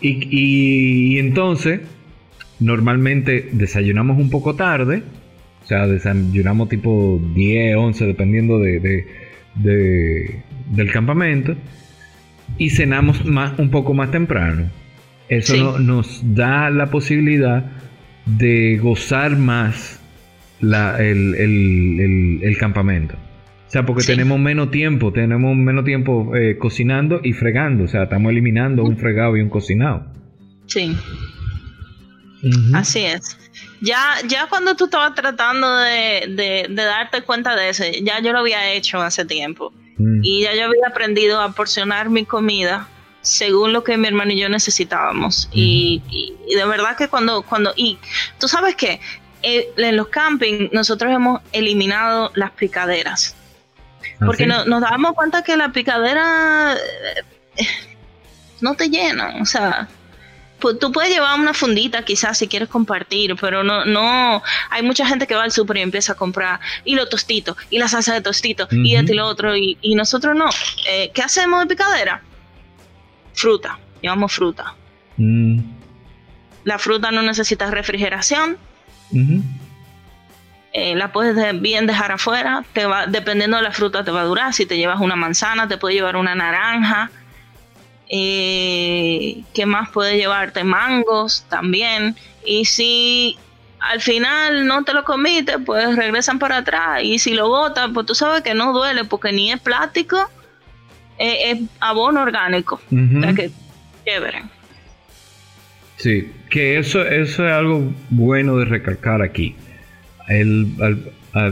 [0.00, 1.80] Y, entonces,
[2.60, 5.02] normalmente desayunamos un poco tarde,
[5.62, 9.06] o sea, desayunamos tipo 10, 11, dependiendo de,
[9.54, 11.54] de, del campamento,
[12.58, 14.70] y cenamos más, un poco más temprano.
[15.28, 17.64] Eso nos da la posibilidad
[18.26, 20.00] de gozar más
[20.60, 23.14] la, el, campamento.
[23.66, 27.84] O sea, porque tenemos menos tiempo, tenemos menos tiempo eh, cocinando y fregando.
[27.84, 30.06] O sea, estamos eliminando un fregado y un cocinado.
[30.66, 30.96] Sí.
[32.72, 33.38] Así es.
[33.80, 38.72] Ya, ya cuando tú estabas tratando de, darte cuenta de eso, ya yo lo había
[38.72, 39.72] hecho hace tiempo.
[39.96, 40.20] Mm.
[40.22, 42.88] Y ya yo había aprendido a porcionar mi comida
[43.24, 45.48] según lo que mi hermano y yo necesitábamos.
[45.52, 46.02] y,
[46.54, 47.98] de verdad que cuando, cuando, y
[48.38, 49.00] tú sabes que
[49.46, 53.36] eh, en los campings nosotros hemos eliminado las picaderas.
[54.20, 56.74] ¿Ah, porque nos damos cuenta que la picadera
[57.56, 57.66] eh,
[58.62, 59.34] no te llena.
[59.42, 59.86] O sea,
[60.80, 65.26] tú puedes llevar una fundita quizás si quieres compartir, pero no, no, hay mucha gente
[65.26, 68.22] que va al súper y empieza a comprar y los tostitos, y la salsa de
[68.22, 70.48] tostito, y esto y lo otro, y, nosotros no.
[70.88, 72.22] Eh, ¿Qué hacemos de picadera?
[73.34, 74.74] Fruta, llevamos fruta.
[75.16, 75.60] Mm.
[76.64, 78.56] La fruta no necesita refrigeración,
[80.72, 84.24] eh, la puedes bien dejar afuera, te va, dependiendo de la fruta te va a
[84.24, 84.52] durar.
[84.52, 87.10] Si te llevas una manzana, te puede llevar una naranja.
[88.08, 90.64] Eh, ¿Qué más puede llevarte?
[90.64, 92.16] Mangos también.
[92.44, 93.38] Y si
[93.78, 97.02] al final no te lo comiste, pues regresan para atrás.
[97.02, 100.28] Y si lo botan, pues tú sabes que no duele porque ni es plástico,
[101.18, 102.80] es, abono orgánico.
[102.90, 103.50] o sea que
[104.04, 104.42] chévere.
[105.96, 109.54] Sí, que eso, eso es algo bueno de recalcar aquí.
[110.28, 110.68] El,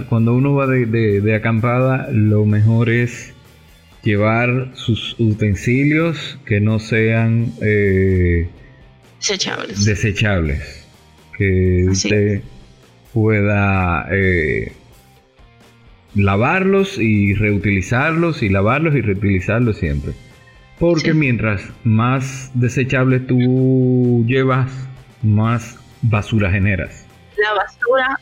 [0.09, 3.33] cuando uno va de, acampada, lo mejor es
[4.03, 8.48] llevar sus utensilios que no sean eh,
[9.18, 9.85] desechables.
[9.85, 10.87] desechables.
[11.38, 12.42] Que usted
[13.12, 14.72] pueda eh,
[16.14, 20.12] lavarlos y reutilizarlos y lavarlos y reutilizarlos siempre.
[20.79, 24.70] Porque mientras más desechables tú llevas,
[25.22, 27.07] más basura generas.
[27.37, 28.18] La basura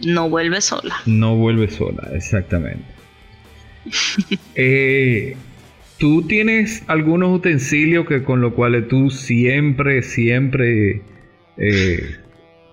[0.00, 0.94] no vuelve sola.
[1.06, 2.84] No vuelve sola, exactamente.
[4.56, 5.36] Eh,
[5.98, 11.02] ¿Tú tienes algunos utensilios que con los cuales tú siempre, siempre
[11.56, 12.16] eh,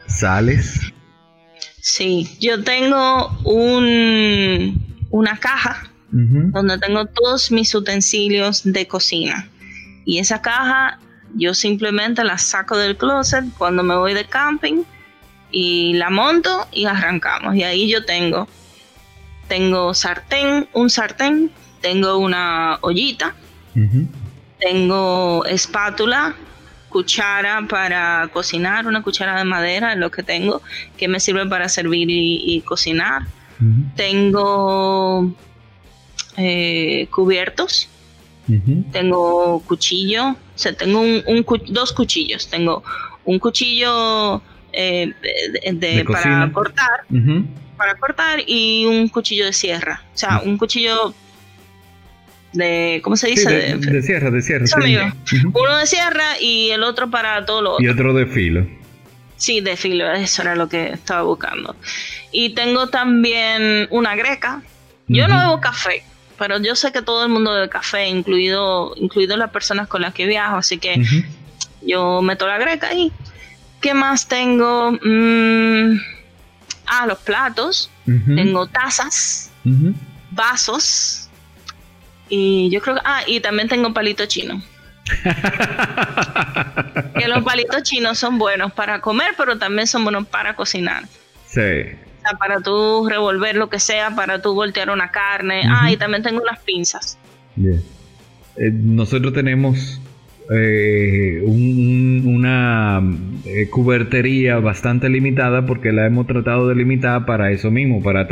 [0.08, 0.93] sales?
[1.86, 9.50] Sí, yo tengo un, una caja donde tengo todos mis utensilios de cocina.
[10.06, 10.98] Y esa caja
[11.36, 14.84] yo simplemente la saco del closet cuando me voy de camping
[15.52, 17.54] y la monto y arrancamos.
[17.54, 18.48] Y ahí yo tengo,
[19.50, 23.36] tengo sartén, un sartén, tengo una ollita,
[24.58, 26.34] tengo espátula,
[26.94, 30.62] cuchara para cocinar, una cuchara de madera es lo que tengo,
[30.96, 33.24] que me sirve para servir y, cocinar.
[33.96, 35.34] Tengo
[36.38, 37.90] eh, cubiertos.
[38.92, 42.48] Tengo cuchillo, o sea, tengo un, dos cuchillos.
[42.50, 42.84] Tengo
[43.26, 44.42] un cuchillo
[44.74, 45.14] eh,
[45.72, 47.06] de, para cortar,
[47.78, 50.04] para cortar y un cuchillo de sierra.
[50.14, 51.14] O sea, un cuchillo
[52.54, 53.78] de, ¿cómo se dice?
[53.78, 54.66] de, sierra, de sierra.
[55.54, 57.86] Uno de sierra y el otro para todo lo otro.
[57.86, 58.66] Y otro de filo.
[59.36, 61.76] Sí, de filo, eso era lo que estaba buscando.
[62.32, 64.62] Y tengo también una greca.
[65.08, 66.04] Yo no bebo café,
[66.40, 70.14] pero yo sé que todo el mundo bebe café, incluido, incluido las personas con las
[70.14, 71.04] que viajo, así que
[71.82, 73.12] yo meto la greca ahí.
[73.82, 74.94] ¿Qué más tengo?
[74.94, 76.00] Mm,
[76.86, 77.90] ah, los platos.
[78.06, 79.52] Tengo tazas,
[80.32, 81.23] vasos.
[82.36, 83.02] Y yo creo que...
[83.06, 84.64] Ah, y también tengo palito chino.
[87.18, 91.04] que los palitos chinos son buenos para comer, pero también son buenos para cocinar.
[91.48, 91.62] Sí
[92.40, 95.64] para tú revolver lo que sea, para tú voltear una carne.
[95.68, 97.18] Ah, y también tengo unas pinzas.
[97.56, 97.84] Bien.
[98.56, 100.00] Eh, nosotros tenemos
[100.52, 103.02] eh, una
[103.46, 108.28] eh, cubertería bastante limitada porque la hemos tratado de limitar para eso mismo, para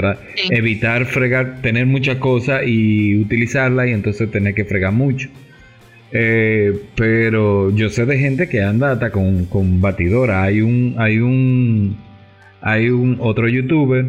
[0.50, 5.30] evitar fregar, tener mucha cosa y utilizarla y entonces tener que fregar mucho.
[6.96, 10.44] pero yo sé de gente que anda hasta con, con batidora.
[10.44, 11.98] Hay un, hay un
[12.62, 14.06] hay un otro youtuber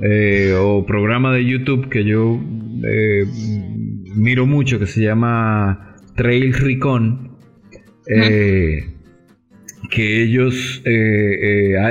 [0.00, 2.40] eh, o programa de YouTube que yo
[2.84, 3.26] eh,
[4.14, 5.87] miro mucho que se llama
[6.18, 7.30] Trail Recon.
[8.06, 8.84] Eh,
[9.90, 10.82] que ellos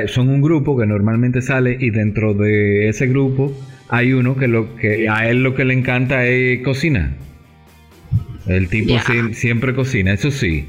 [0.07, 3.51] son un grupo que normalmente sale y dentro de ese grupo
[3.89, 7.11] hay uno que lo que a él lo que le encanta es cocinar.
[8.47, 8.93] El tipo
[9.33, 10.67] siempre cocina, eso sí.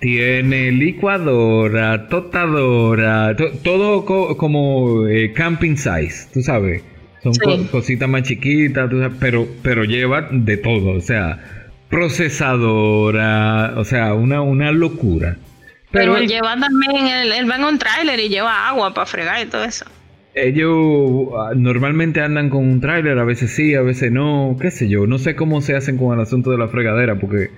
[0.00, 6.82] Tiene licuadora, totadora, todo como eh, camping size, tú sabes.
[7.22, 7.34] Son
[7.66, 11.61] cositas más chiquitas, pero, pero lleva de todo, o sea,
[11.92, 15.36] procesadora, o sea, una, una locura.
[15.90, 19.50] Pero, él lleva también, él, va en un tráiler y lleva agua para fregar y
[19.50, 19.84] todo eso.
[20.34, 24.88] Ellos ah, normalmente andan con un tráiler, a veces sí, a veces no, qué sé
[24.88, 27.50] yo, no sé cómo se hacen con el asunto de la fregadera, porque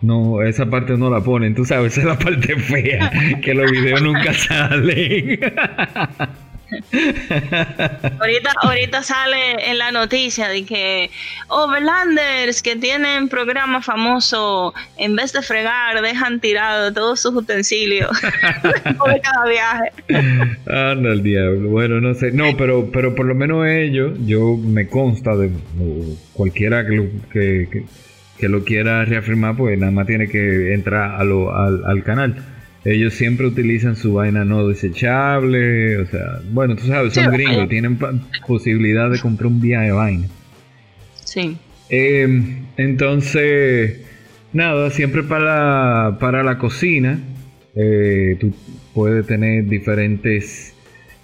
[0.00, 3.70] no, esa parte no la ponen, tú sabes, esa es la parte fea, que los
[3.70, 5.40] videos nunca salen.
[8.20, 11.10] ahorita, ahorita sale en la noticia de que
[11.48, 19.20] Overlanders que tienen programa famoso, en vez de fregar, dejan tirado todos sus utensilios de
[19.20, 19.92] cada viaje.
[20.66, 21.68] Anda el diablo.
[21.70, 22.32] Bueno, no sé.
[22.32, 25.50] No, pero, pero por lo menos ellos, yo me consta de
[26.34, 27.84] cualquiera que, que
[28.38, 32.36] que lo quiera reafirmar, pues nada más tiene que entrar al, canal.
[32.84, 37.98] Ellos siempre utilizan su vaina no desechable, o sea, bueno, tú sabes, son gringos, tienen
[38.46, 40.26] posibilidad de comprar un viaje de vaina.
[41.24, 41.56] Sí.
[41.88, 44.00] Em, entonces,
[44.52, 47.18] nada, siempre para, para la cocina,
[47.74, 48.52] eh, tú
[48.92, 50.74] puedes tener diferentes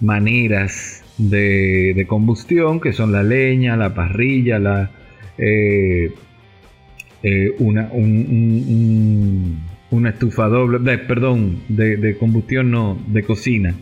[0.01, 4.91] maneras de, de, combustión, que son la leña, la parrilla, la...
[5.37, 6.11] Eh,
[7.23, 7.91] eh, una,
[9.91, 13.75] una estufa doble, de, perdón, de, combustión no, de cocina,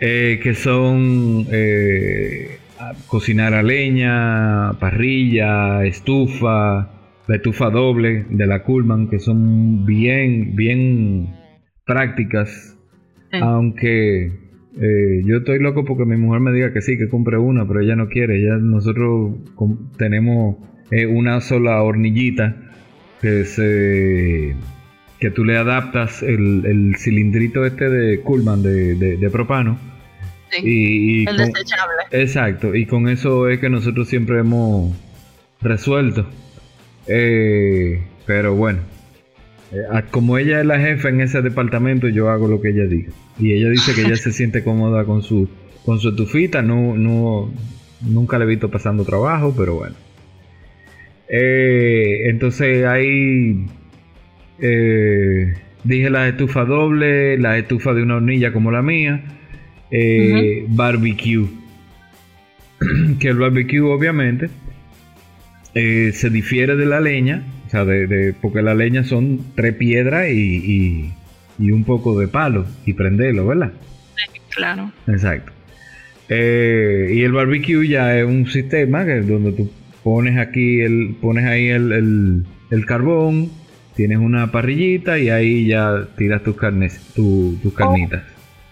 [0.00, 2.58] eh, que son eh,
[3.06, 6.90] cocinar a leña, parrilla, estufa,
[7.26, 11.36] la estufa doble de la Coolman, que son bien, bien
[11.86, 12.76] prácticas,
[13.32, 14.32] aunque
[14.80, 17.80] eh, yo estoy loco porque mi mujer me diga que sí, que compre una, pero
[17.80, 18.42] ella no quiere.
[18.42, 19.36] Ya nosotros
[19.98, 20.56] tenemos
[21.10, 22.56] una sola hornillita
[23.20, 24.56] que se
[25.20, 29.78] que tú le adaptas el, cilindrito este de Coolman de, propano.
[30.50, 31.94] Sí, el desechable.
[32.10, 34.96] Exacto, y con eso es que nosotros siempre hemos
[35.60, 36.26] resuelto.
[37.06, 38.80] Eh, pero bueno,
[39.72, 43.12] eh, como ella es la jefa en ese departamento, yo hago lo que ella diga.
[43.38, 45.48] Y ella dice que ella se siente cómoda con su,
[45.84, 47.52] con su estufita, no, no,
[48.00, 49.96] nunca le he visto pasando trabajo, pero bueno.
[51.28, 53.66] Eh, entonces hay
[54.60, 55.54] eh,
[55.84, 59.22] dije la estufa doble, la estufa de una hornilla como la mía,
[59.90, 61.46] eh, barbecue.
[63.18, 64.48] que el barbecue obviamente
[65.74, 70.28] eh, se difiere de la leña, o sea, de, porque la leña son tres piedras
[70.30, 71.12] y,
[71.58, 73.72] y, un poco de palo y prenderlo, ¿verdad?
[74.48, 74.90] claro.
[75.06, 75.52] Exacto.
[76.28, 79.70] y el barbecue ya es un sistema que donde tú
[80.02, 83.50] pones aquí el pones ahí el, el carbón
[84.00, 88.22] tienes una parrillita y ahí ya tiras tus carnes, tus carnitas.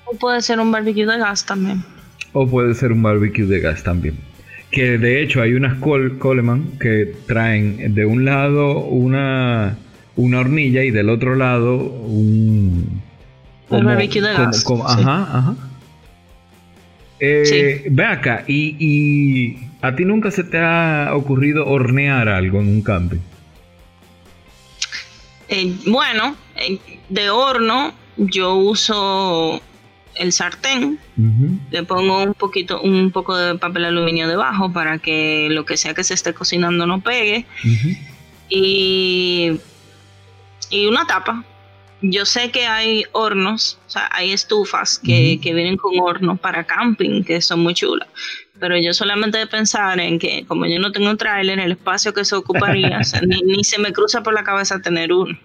[0.06, 1.84] O, puede ser un barbecue de gas también.
[2.32, 4.14] O puede ser un barbecue de gas también.
[4.70, 9.76] Que de hecho hay unas Coleman que traen de un lado una,
[10.16, 13.02] una hornilla y del otro lado un...
[13.70, 14.64] el barbecue de gas.
[14.86, 15.54] Ajá, ajá.
[17.20, 22.68] Eh, ve acá, y, y a ti nunca se te ha ocurrido hornear algo en
[22.68, 23.18] un camping.
[25.48, 26.36] Eh, bueno,
[27.08, 29.60] de horno yo uso
[30.14, 30.98] el sartén,
[31.70, 35.94] le pongo un poquito, un poco de papel aluminio debajo para que lo que sea
[35.94, 37.46] que se esté cocinando no pegue.
[38.48, 39.60] y,
[40.70, 41.44] y una tapa.
[42.00, 46.64] Yo sé que hay hornos, o sea, hay estufas que, que vienen con horno para
[46.64, 48.08] camping, que son muy chulas.
[48.60, 52.12] Pero yo solamente de pensar en que, como yo no tengo un trailer, el espacio
[52.12, 53.00] que se ocuparía,
[53.44, 55.38] ni, se me cruza por la cabeza tener uno.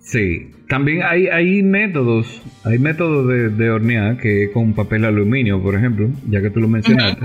[0.00, 6.10] Sí, también hay, hay métodos, hay métodos de, hornear que con papel aluminio, por ejemplo,
[6.28, 7.24] ya que tú lo mencionaste,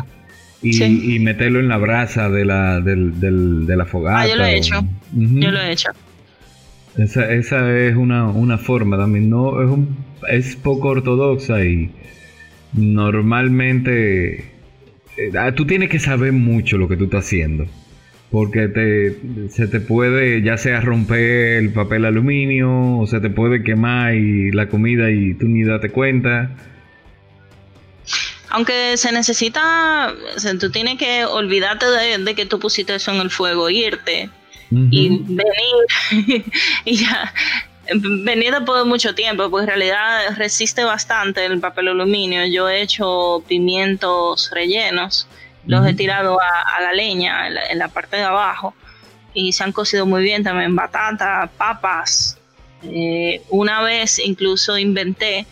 [0.61, 4.21] y, meterlo en la brasa de la, del, de la fogata.
[4.21, 4.75] Ah, yo lo he hecho,
[5.13, 5.89] yo lo he hecho.
[6.97, 9.97] Esa, esa es una, una forma también, no es, un,
[10.29, 11.91] es poco ortodoxa y
[12.74, 14.57] normalmente
[15.18, 17.65] eh, ah, tú tienes que saber mucho lo que tú estás haciendo.
[18.30, 23.63] Porque te, se te puede ya sea romper el papel aluminio o se te puede
[23.63, 26.51] quemar y la comida y tú ni date cuenta.
[28.49, 30.13] Aunque se necesita,
[30.59, 34.30] tú tienes que olvidarte de, que tú pusiste eso en el fuego, irte
[34.70, 36.43] y venir
[36.86, 37.34] y ya
[37.93, 42.45] después de mucho tiempo, pues en realidad resiste bastante el papel aluminio.
[42.45, 45.27] Yo he hecho pimientos rellenos,
[45.65, 48.73] los he tirado a, la leña en la, parte de abajo
[49.33, 52.38] y se han cocido muy bien también batata, papas.
[52.83, 55.45] Eh, una vez incluso inventé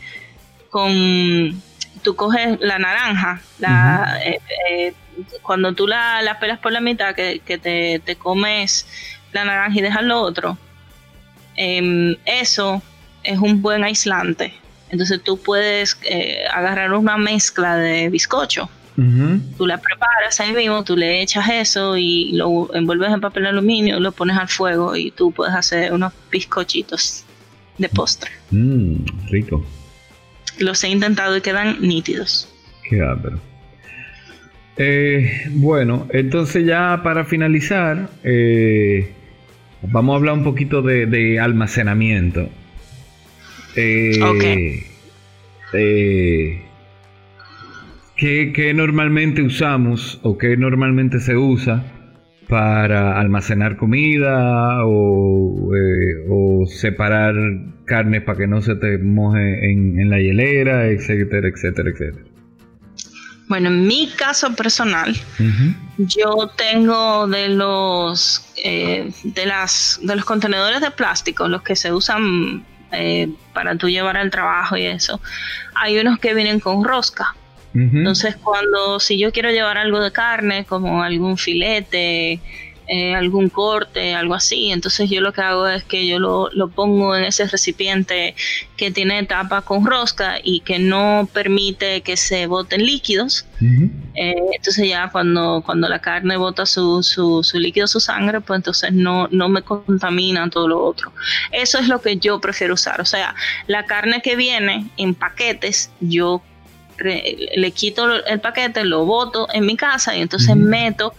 [0.70, 1.62] con,
[2.04, 4.94] tú coges la naranja, la, eh, eh,
[5.42, 8.88] cuando tú la, la, pelas por la mitad, que, te, te comes
[9.32, 10.58] la naranja y dejas lo otro
[11.56, 12.82] Em, eso
[13.24, 14.54] es un buen aislante.
[14.90, 18.70] Entonces tú puedes eh, agarrar una mezcla de bizcocho.
[19.58, 24.00] Tú la preparas ahí mismo, tú le echas eso y lo envuelves en papel aluminio,
[24.00, 27.26] lo pones al fuego y tú puedes hacer unos bizcochitos
[27.78, 28.32] de postre.
[28.52, 28.96] Mmm,
[29.30, 29.66] rico.
[30.60, 32.48] Los he intentado y quedan nítidos.
[32.90, 33.04] Qué.
[34.78, 39.12] Eh, bueno, entonces ya para finalizar, eh,
[39.92, 42.50] Vamos a hablar un poquito de, almacenamiento.
[43.76, 44.84] Eh,
[45.74, 46.62] eh,
[48.16, 51.84] ¿qué, normalmente usamos o qué normalmente se usa
[52.48, 57.36] para almacenar comida o, eh, separar
[57.86, 62.35] carnes para que no se te moje en, en la hielera, etcétera, etcétera, etcétera?
[63.48, 65.16] Bueno, en mi caso personal,
[65.98, 71.94] yo tengo de los eh, de las de los contenedores de plástico, los que se
[71.94, 75.22] usan eh, para tú llevar al trabajo y eso.
[75.76, 77.36] Hay unos que vienen con rosca.
[77.74, 82.40] Entonces, cuando si yo quiero llevar algo de carne, como algún filete,
[82.88, 84.72] eh, algún corte, algo así.
[84.72, 88.36] Entonces yo lo que hago es que yo lo, lo pongo en ese recipiente
[88.78, 93.48] que tiene tapa con rosca y que no permite que se boten líquidos.
[93.62, 98.58] Eh, entonces ya cuando, cuando la carne bota su, su, su, líquido, su sangre, pues
[98.58, 101.12] entonces no, no me contamina todo lo otro.
[101.52, 103.02] Eso es lo que yo prefiero usar.
[103.02, 103.34] O sea,
[103.68, 106.44] la carne que viene en paquetes, yo
[106.98, 111.14] le quito el paquete, lo boto en mi casa y entonces meto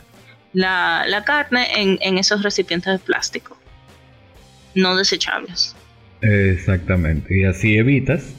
[0.56, 3.58] la, la carne en, en, esos recipientes de plástico,
[4.74, 5.76] no desechables.
[6.22, 8.34] Exactamente, y así evitas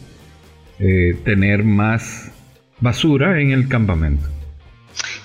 [0.80, 2.32] eh, tener más
[2.80, 4.28] basura en el campamento.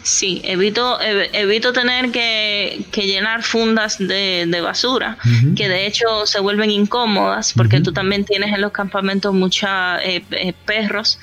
[0.02, 5.16] Sí, evito, evito tener que, llenar fundas de, basura,
[5.56, 9.70] que de hecho se vuelven incómodas, porque tú también tienes en los campamentos muchos
[10.04, 11.20] eh, eh, perros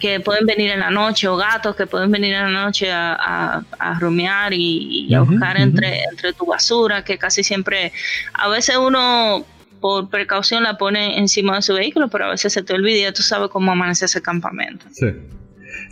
[0.00, 3.62] que pueden venir en la noche, o gatos que pueden venir en la noche a,
[3.78, 7.92] a, rumiar y, a buscar entre, entre tu basura, que casi siempre,
[8.32, 9.46] a veces uno
[9.80, 13.12] por precaución la pone encima de su vehículo, pero a veces se te olvida y
[13.12, 14.86] tú sabes cómo amanece ese campamento.
[14.90, 15.06] Sí.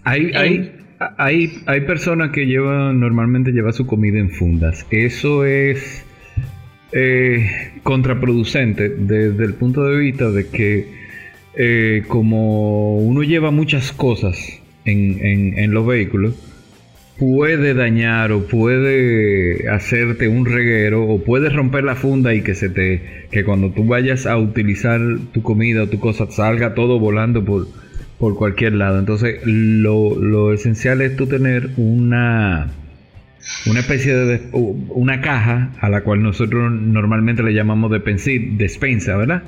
[0.02, 4.86] Hay, hay, hay, hay personas que llevan, normalmente llevan su comida en fundas.
[4.90, 6.04] Eso es
[6.92, 10.86] eh, contraproducente desde el punto de vista de que
[11.56, 16.34] eh, como uno lleva muchas cosas en, en, los vehículos,
[17.18, 22.68] puede dañar o puede hacerte un reguero o puede romper la funda y que se
[22.68, 25.00] te que cuando tú vayas a utilizar
[25.32, 27.66] tu comida o tu cosa salga todo volando por
[28.18, 28.98] por cualquier lado.
[28.98, 32.68] Entonces, lo, esencial es tú tener una,
[33.66, 39.42] una especie de una caja a la cual nosotros normalmente le llamamos despensa, ¿verdad?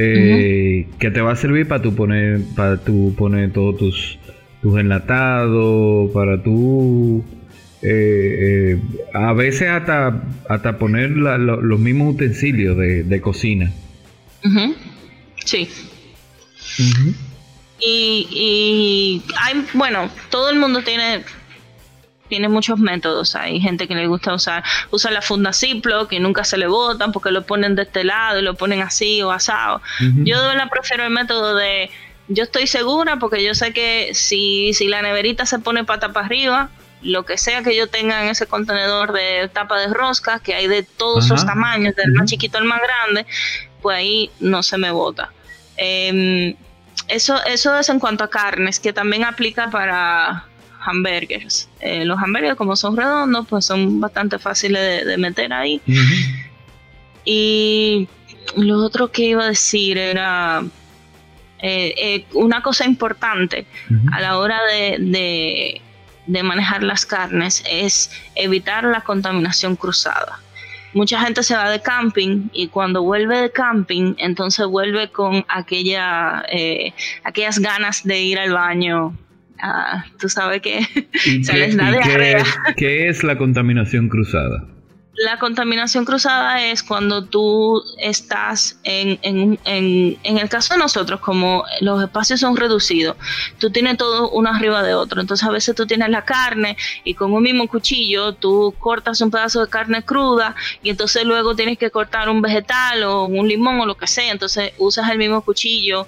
[0.00, 4.18] Eh, que te va a servir para tú poner, para tú poner todos tus,
[4.62, 7.24] tus enlatados, para tú
[7.82, 8.80] eh, eh,
[9.14, 13.72] a veces hasta, hasta poner los mismos utensilios de, cocina.
[15.44, 15.68] Sí.
[17.80, 21.24] Y, hay, bueno, todo el mundo tiene
[22.28, 23.34] tiene muchos métodos.
[23.34, 27.10] Hay gente que le gusta usar, usa la funda Ziploc que nunca se le botan
[27.10, 29.80] porque lo ponen de este lado y lo ponen así o asado.
[29.98, 31.90] Yo verdad prefiero el método de
[32.28, 36.26] yo estoy segura porque yo sé que si, si la neverita se pone pata para
[36.26, 36.70] arriba,
[37.00, 40.66] lo que sea que yo tenga en ese contenedor de tapa de rosca, que hay
[40.66, 43.26] de todos los tamaños, del más chiquito al más grande,
[43.80, 45.32] pues ahí no se me bota.
[45.76, 46.54] Eh,
[47.06, 50.44] eso, eso es en cuanto a carnes, que también aplica para
[50.80, 51.68] hamburgers.
[51.80, 55.80] Eh, los hamburgers, como son redondos, pues son bastante fáciles de, meter ahí.
[57.24, 58.08] Y
[58.56, 60.62] lo otro que iba a decir era
[61.60, 63.66] eh, eh, una cosa importante
[64.12, 65.82] a la hora de,
[66.26, 70.40] de manejar las carnes es evitar la contaminación cruzada
[70.94, 76.44] mucha gente se va de camping y cuando vuelve de camping, entonces vuelve con aquella,
[76.50, 76.92] eh,
[77.24, 79.16] aquellas ganas de ir al baño.
[79.60, 80.80] Ah, tú sabes que
[81.42, 82.44] se les da de
[82.76, 84.64] ¿Qué es la contaminación cruzada?
[85.24, 91.18] La contaminación cruzada es cuando tú estás en, en, en, en, el caso de nosotros,
[91.18, 93.16] como los espacios son reducidos,
[93.58, 95.20] tú tienes todo uno arriba de otro.
[95.20, 99.32] Entonces a veces tú tienes la carne y con un mismo cuchillo tú cortas un
[99.32, 100.54] pedazo de carne cruda
[100.84, 104.30] y entonces luego tienes que cortar un vegetal o un limón o lo que sea.
[104.30, 106.06] Entonces usas el mismo cuchillo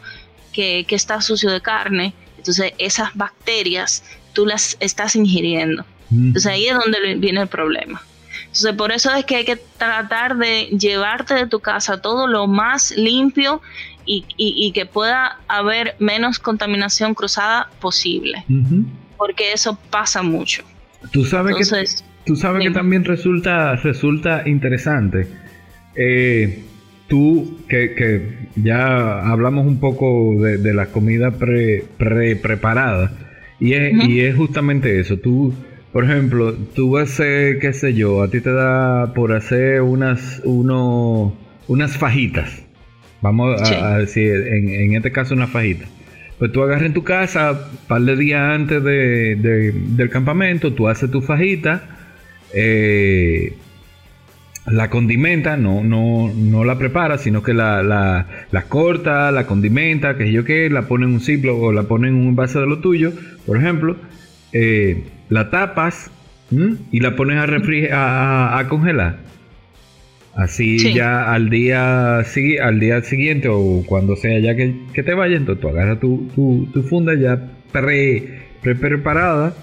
[0.53, 2.15] que, que está sucio de carne.
[2.37, 4.05] Entonces esas bacterias
[4.35, 5.85] tú las estás ingiriendo.
[6.13, 8.03] Entonces ahí es donde viene el problema.
[8.51, 12.49] Entonces, por eso es que hay que tratar de llevarte de tu casa todo lo
[12.49, 13.63] más limpio
[14.05, 18.45] y, que pueda haber menos contaminación cruzada posible.
[19.17, 20.65] Porque eso pasa mucho.
[21.13, 21.85] Tú sabes que,
[22.27, 25.29] tú sabes que también resulta, resulta interesante.
[25.95, 26.65] Eh,
[27.07, 33.13] tú, que, ya hablamos un poco de, la comida pre, preparada,
[33.61, 35.19] y es, y es justamente eso.
[35.19, 35.55] Tú
[35.93, 39.83] por ejemplo, tú vas a hacer, qué sé yo, a ti te da por hacer
[39.83, 41.35] unas, uno,
[41.67, 42.63] unas fajitas.
[43.23, 45.89] Vamos a, decir, en, este caso unas fajitas.
[46.39, 50.89] Pues tú agarras en tu casa, un par de días antes de, del campamento, tú
[50.89, 51.83] haces tu fajita,
[52.55, 53.53] eh,
[54.67, 60.17] la condimenta, no, no, no la prepara, sino que la, la, la corta, la condimenta,
[60.17, 62.67] que yo qué, la pone en un ciclo o la pone en un vaso de
[62.67, 63.13] lo tuyo,
[63.45, 63.97] por ejemplo.
[64.53, 66.11] Eh, la tapas
[66.91, 67.39] y la pones
[67.93, 69.19] a, a, congelar.
[70.35, 75.63] Así ya al día, al día siguiente o cuando sea ya que, te vaya, entonces
[75.63, 76.29] tú agarras tu,
[76.73, 79.55] tu, funda ya pre, preparada.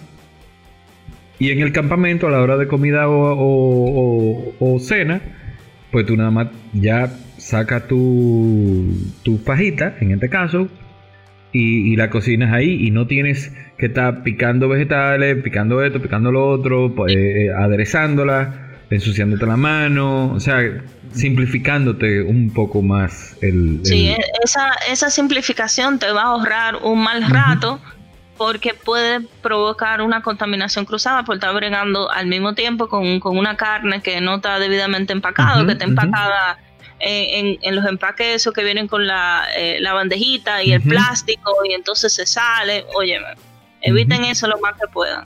[1.39, 5.21] Y en el campamento, a la hora de comida o, cena,
[5.91, 8.91] pues tú nada más ya sacas tu,
[9.23, 10.67] tu fajita, en este caso,
[11.51, 16.47] y, la cocinas ahí y no tienes que estar picando vegetales, picando esto, picando lo
[16.47, 20.61] otro, pues, eh, aderezándola, ensuciándote la mano, o sea,
[21.13, 23.79] simplificándote un poco más el...
[23.83, 27.79] Sí, esa, esa simplificación te va a ahorrar un mal rato.
[28.37, 34.03] porque puede provocar una contaminación cruzada por estar bregando al mismo tiempo con, una carne
[34.03, 36.59] que no está debidamente empacada, que está empacada
[36.99, 41.53] en, en, los empaques esos que vienen con la, eh, la bandejita y el plástico
[41.67, 42.85] y entonces se sale.
[42.95, 43.19] Oye,
[43.81, 45.25] eviten eso lo más que puedan.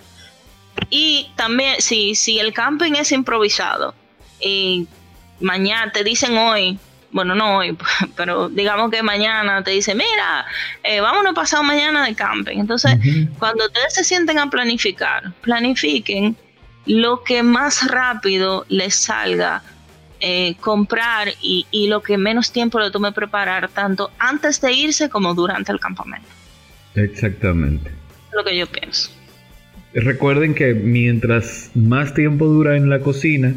[0.90, 3.94] Y también, si, si el camping es improvisado
[4.40, 4.88] y
[5.40, 6.78] mañana te dicen hoy,
[7.12, 7.78] bueno, no hoy,
[8.16, 10.46] pero digamos que mañana te dicen, mira,
[10.84, 12.58] eh, vámonos pasado mañana de camping.
[12.60, 12.98] Entonces,
[13.40, 16.36] cuando ustedes se sienten a planificar, planifiquen
[16.86, 19.62] lo que más rápido les salga
[20.22, 25.34] eh, comprar y, lo que menos tiempo le tome preparar, tanto antes de irse como
[25.34, 26.28] durante el campamento.
[26.96, 27.92] Exactamente.
[28.32, 29.12] Lo que yo pienso.
[29.94, 33.54] Recuerden que mientras más tiempo dura en la cocina,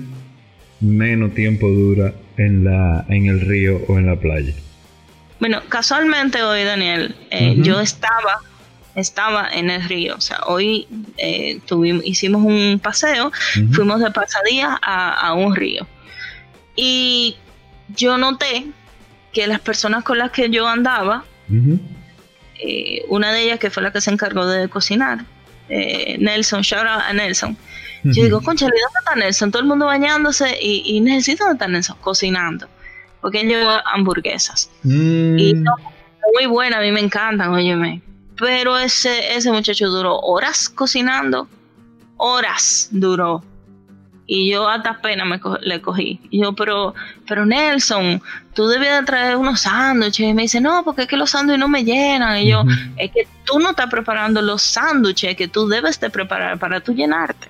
[0.80, 4.52] menos tiempo dura en, la, en el río o en la playa.
[5.38, 8.40] Bueno, casualmente hoy, Daniel, eh, yo estaba
[8.94, 10.16] estaba en el río.
[10.16, 10.86] O sea, hoy
[11.16, 13.32] eh, tuvimos, hicimos un paseo,
[13.72, 15.86] fuimos de pasadía a, un río.
[16.76, 17.36] Y
[17.88, 18.66] yo noté
[19.32, 21.24] que las personas con las que yo andaba,
[22.58, 25.24] eh, una de ellas que fue la que se encargó de cocinar,
[25.68, 27.56] eh, Nelson, shout out a Nelson.
[28.04, 29.50] Yo digo, concha, ¿dónde está Nelson?
[29.50, 32.68] Todo el mundo bañándose y, y necesito dónde está Nelson cocinando.
[33.22, 34.70] Porque él llevó hamburguesas.
[34.82, 35.38] Mm.
[35.38, 35.54] Y
[36.34, 38.02] muy buena, a mí me encantan, óyeme.
[38.36, 41.48] Pero ese, ese muchacho duró horas cocinando.
[42.16, 43.42] Horas duró
[44.26, 46.20] y yo hasta pena me le cogí.
[46.30, 46.94] Y yo, pero,
[47.28, 48.22] pero Nelson,
[48.54, 50.26] tú debías traer unos sándwiches.
[50.26, 52.38] Y me dice, no, porque es que los sándwiches no me llenan.
[52.38, 52.64] Y yo,
[52.96, 56.94] es que tú no estás preparando los sándwiches que tú debes de preparar para tú
[56.94, 57.48] llenarte.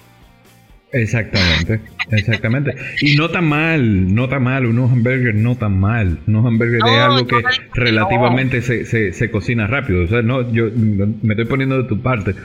[0.94, 1.80] Exactamente,
[2.12, 2.72] exactamente.
[3.00, 6.20] Y no tan mal, no tan mal, unos hamburgues no tan mal.
[6.28, 7.42] Unos hamburgues es algo que
[7.74, 10.04] relativamente se, se, se, cocina rápido.
[10.04, 12.36] O sea, no, yo me estoy poniendo de tu parte.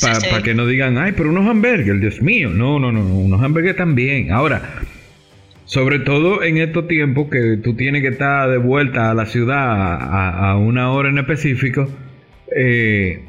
[0.00, 2.50] Para que no digan, ay, pero unos hamburgues, Dios mío.
[2.50, 4.30] No, no, no, unos hamburgues también.
[4.30, 4.62] Ahora,
[5.64, 9.58] sobre todo en estos tiempos que tú tienes que estar de vuelta a la ciudad
[9.58, 11.88] a, a una hora en específico,
[12.54, 13.24] eh,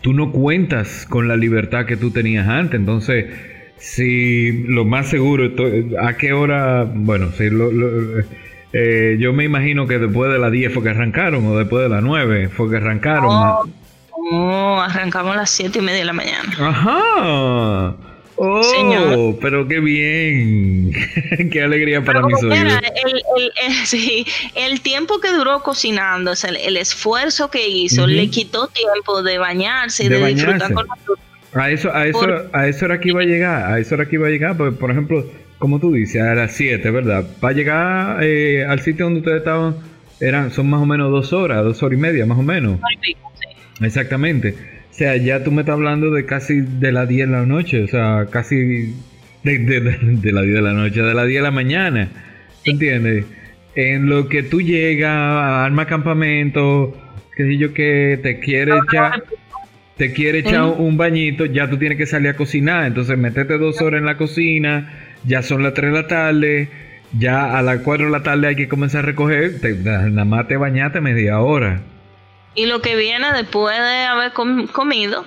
[0.00, 2.80] tú no cuentas con la libertad que tú tenías antes.
[2.80, 3.26] Entonces
[3.78, 5.50] Sí, lo más seguro,
[6.00, 6.84] ¿a qué hora?
[6.84, 7.48] Bueno, sí,
[8.72, 11.88] eh, yo me imagino que después de las 10 fue que arrancaron, o después de
[11.88, 13.70] las 9 fue que arrancaron.
[14.30, 16.52] No, arrancamos a las 7 y media de la mañana.
[16.58, 17.96] Ajá.
[18.40, 20.92] Oh, pero qué bien.
[21.52, 22.80] qué alegría para mis oídos.
[23.34, 24.24] El,
[24.54, 30.08] el, tiempo que duró cocinando, el, esfuerzo que hizo, le quitó tiempo de bañarse y
[30.08, 31.18] de, disfrutar con nosotros
[31.54, 34.16] a eso, a eso, a eso era que iba a llegar, a eso era que
[34.16, 35.24] iba a llegar, porque por ejemplo,
[35.58, 37.26] como tú dices, a las 7, ¿verdad?
[37.40, 39.76] Para llegar eh, al sitio donde ustedes estaban,
[40.20, 42.78] eran, son más o menos dos horas, dos horas y media, más o menos.
[43.80, 44.54] Exactamente.
[44.90, 47.84] O sea, ya tú me estás hablando de casi de las 10 de la noche,
[47.84, 48.94] o sea, casi
[49.44, 52.08] de, de, de, las 10 de la noche, de las 10 de la mañana.
[52.64, 53.24] ¿Entiendes?
[53.74, 56.96] En lo que tú llegas, arma campamento,
[57.36, 59.22] qué sé yo, que te quiere echar
[59.98, 62.86] te quiere echar un bañito, ya tú tienes que salir a cocinar.
[62.86, 64.90] Entonces, metete dos horas en la cocina,
[65.24, 66.68] ya son las 3 de la tarde,
[67.18, 70.56] ya a las 4 de la tarde hay que comenzar a recoger, nada más te
[70.56, 71.80] bañaste media hora.
[72.54, 75.24] Y lo que viene después de haber comido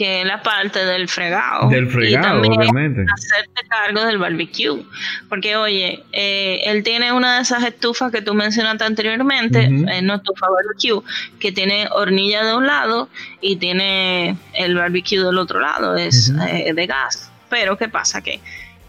[0.00, 1.68] que es la parte del fregado.
[1.68, 3.04] Del fregado, obviamente.
[3.12, 4.82] Hacerte cargo del barbecue.
[5.28, 10.14] Porque, oye, eh, él tiene una de esas estufas que tú mencionaste anteriormente, eh, no
[10.14, 11.02] estufa barbecue,
[11.38, 13.10] que tiene hornilla de un lado
[13.42, 17.30] y tiene el barbecue del otro lado, es eh, de gas.
[17.50, 18.22] Pero, ¿qué pasa?
[18.22, 18.40] Que,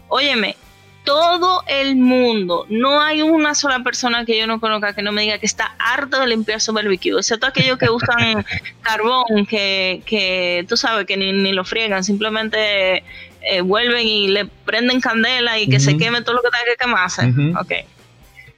[0.08, 0.56] óyeme,
[1.04, 5.22] todo el mundo, no hay una sola persona que yo no conozca que no me
[5.22, 8.44] diga que está harto de limpiar su barbecue, excepto aquellos que usan
[8.82, 13.02] carbón, que, que tú sabes que ni, lo friegan, simplemente
[13.40, 16.76] eh, vuelven y le prenden candela y que se queme todo lo que tenga que
[16.76, 17.84] quemarse.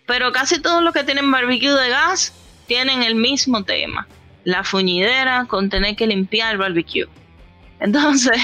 [0.07, 2.35] Pero casi todos los que tienen barbecue de gas
[2.67, 4.07] tienen el mismo tema,
[4.45, 7.07] la fuñidera con tener que limpiar el barbecue.
[7.81, 8.39] Entonces,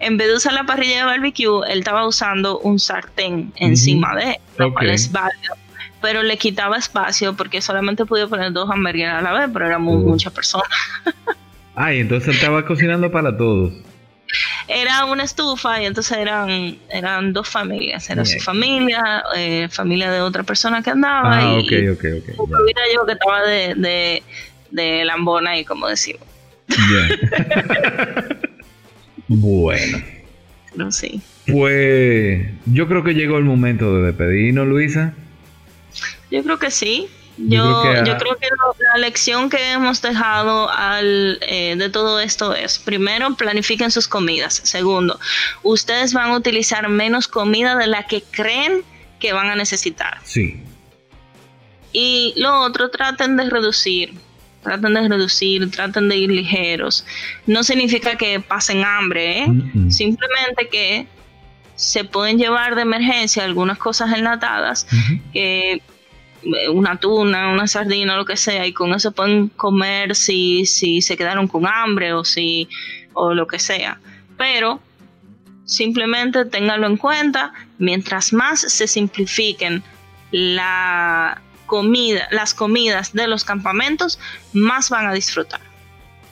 [0.00, 4.40] en vez de usar la parrilla de barbecue, él estaba usando un sartén encima de,
[4.58, 5.54] lo cual es válido.
[6.00, 10.02] Pero le quitaba espacio porque solamente podía poner dos hamburguesas a la vez, pero éramos
[10.04, 10.68] muchas personas.
[11.74, 13.72] Ay, entonces él estaba cocinando para todos.
[14.68, 18.08] era una estufa y entonces eran, eran dos familias.
[18.08, 21.38] Era su familia, eh, familia de otra persona que andaba.
[21.38, 22.04] Ah, y, ok, ok,
[22.38, 22.48] ok.
[22.94, 24.22] yo que estaba de, de,
[24.70, 26.22] de lambona y como decimos.
[29.28, 29.98] bueno.
[30.74, 31.20] No, sí.
[31.46, 35.14] Pues yo creo que llegó el momento de despedirnos, Luisa.
[36.30, 37.08] Yo creo que sí.
[37.38, 38.48] Yo, yo, creo que,
[38.94, 44.62] la lección que hemos dejado al, eh, de todo esto es, primero, planifiquen sus comidas.
[44.64, 45.20] Segundo,
[45.62, 48.82] ustedes van a utilizar menos comida de la que creen
[49.20, 50.18] que van a necesitar.
[50.24, 50.62] Sí.
[51.92, 54.14] Y lo otro, traten de reducir.
[54.66, 57.06] Traten de reducir, traten de ir ligeros.
[57.46, 59.46] No significa que pasen hambre, ¿eh?
[59.90, 61.06] simplemente que
[61.76, 64.88] se pueden llevar de emergencia algunas cosas enlatadas
[65.32, 65.80] que
[66.72, 71.16] una tuna, una sardina, lo que sea, y con eso pueden comer si, si se
[71.16, 72.68] quedaron con hambre o si
[73.12, 74.00] o lo que sea.
[74.36, 74.80] Pero
[75.64, 79.84] simplemente ténganlo en cuenta, mientras más se simplifiquen
[80.30, 84.18] la comida, las comidas de los campamentos,
[84.52, 85.60] más van a disfrutar.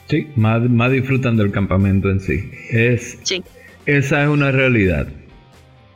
[0.09, 2.51] Sí, más, más disfrutan del campamento en sí.
[2.69, 3.43] Es, sí.
[3.85, 5.07] Esa es una realidad.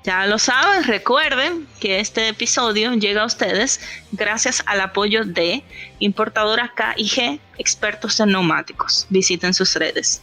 [0.03, 3.81] Ya lo saben, recuerden que este episodio llega a ustedes
[4.11, 5.61] gracias al apoyo de
[5.99, 9.05] Importadora KIG, expertos en neumáticos.
[9.09, 10.21] Visiten sus redes.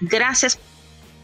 [0.00, 0.58] Gracias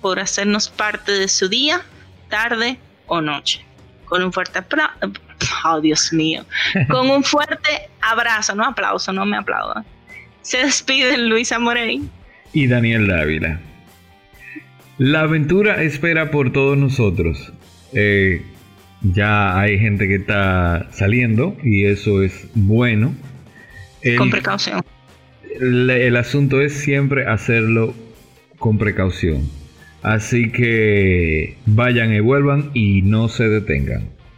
[0.00, 1.82] por hacernos parte de su día,
[2.28, 3.64] tarde o noche.
[4.06, 5.29] Con un fuerte aplauso.
[5.64, 6.44] Oh, Dios mío.
[6.88, 9.84] Con un fuerte abrazo, no aplauso, no me aplaudan.
[10.42, 12.02] Se despiden Luisa Morey
[12.52, 13.60] y Daniel Dávila.
[14.98, 17.52] La aventura espera por todos nosotros
[17.92, 18.42] eh,
[19.02, 23.14] ya hay gente que está saliendo y eso es bueno.
[24.18, 24.82] con precaución.
[25.60, 27.94] El, asunto es siempre hacerlo
[28.58, 29.48] con precaución.
[30.02, 34.08] Así que vayan y vuelvan y no se detengan.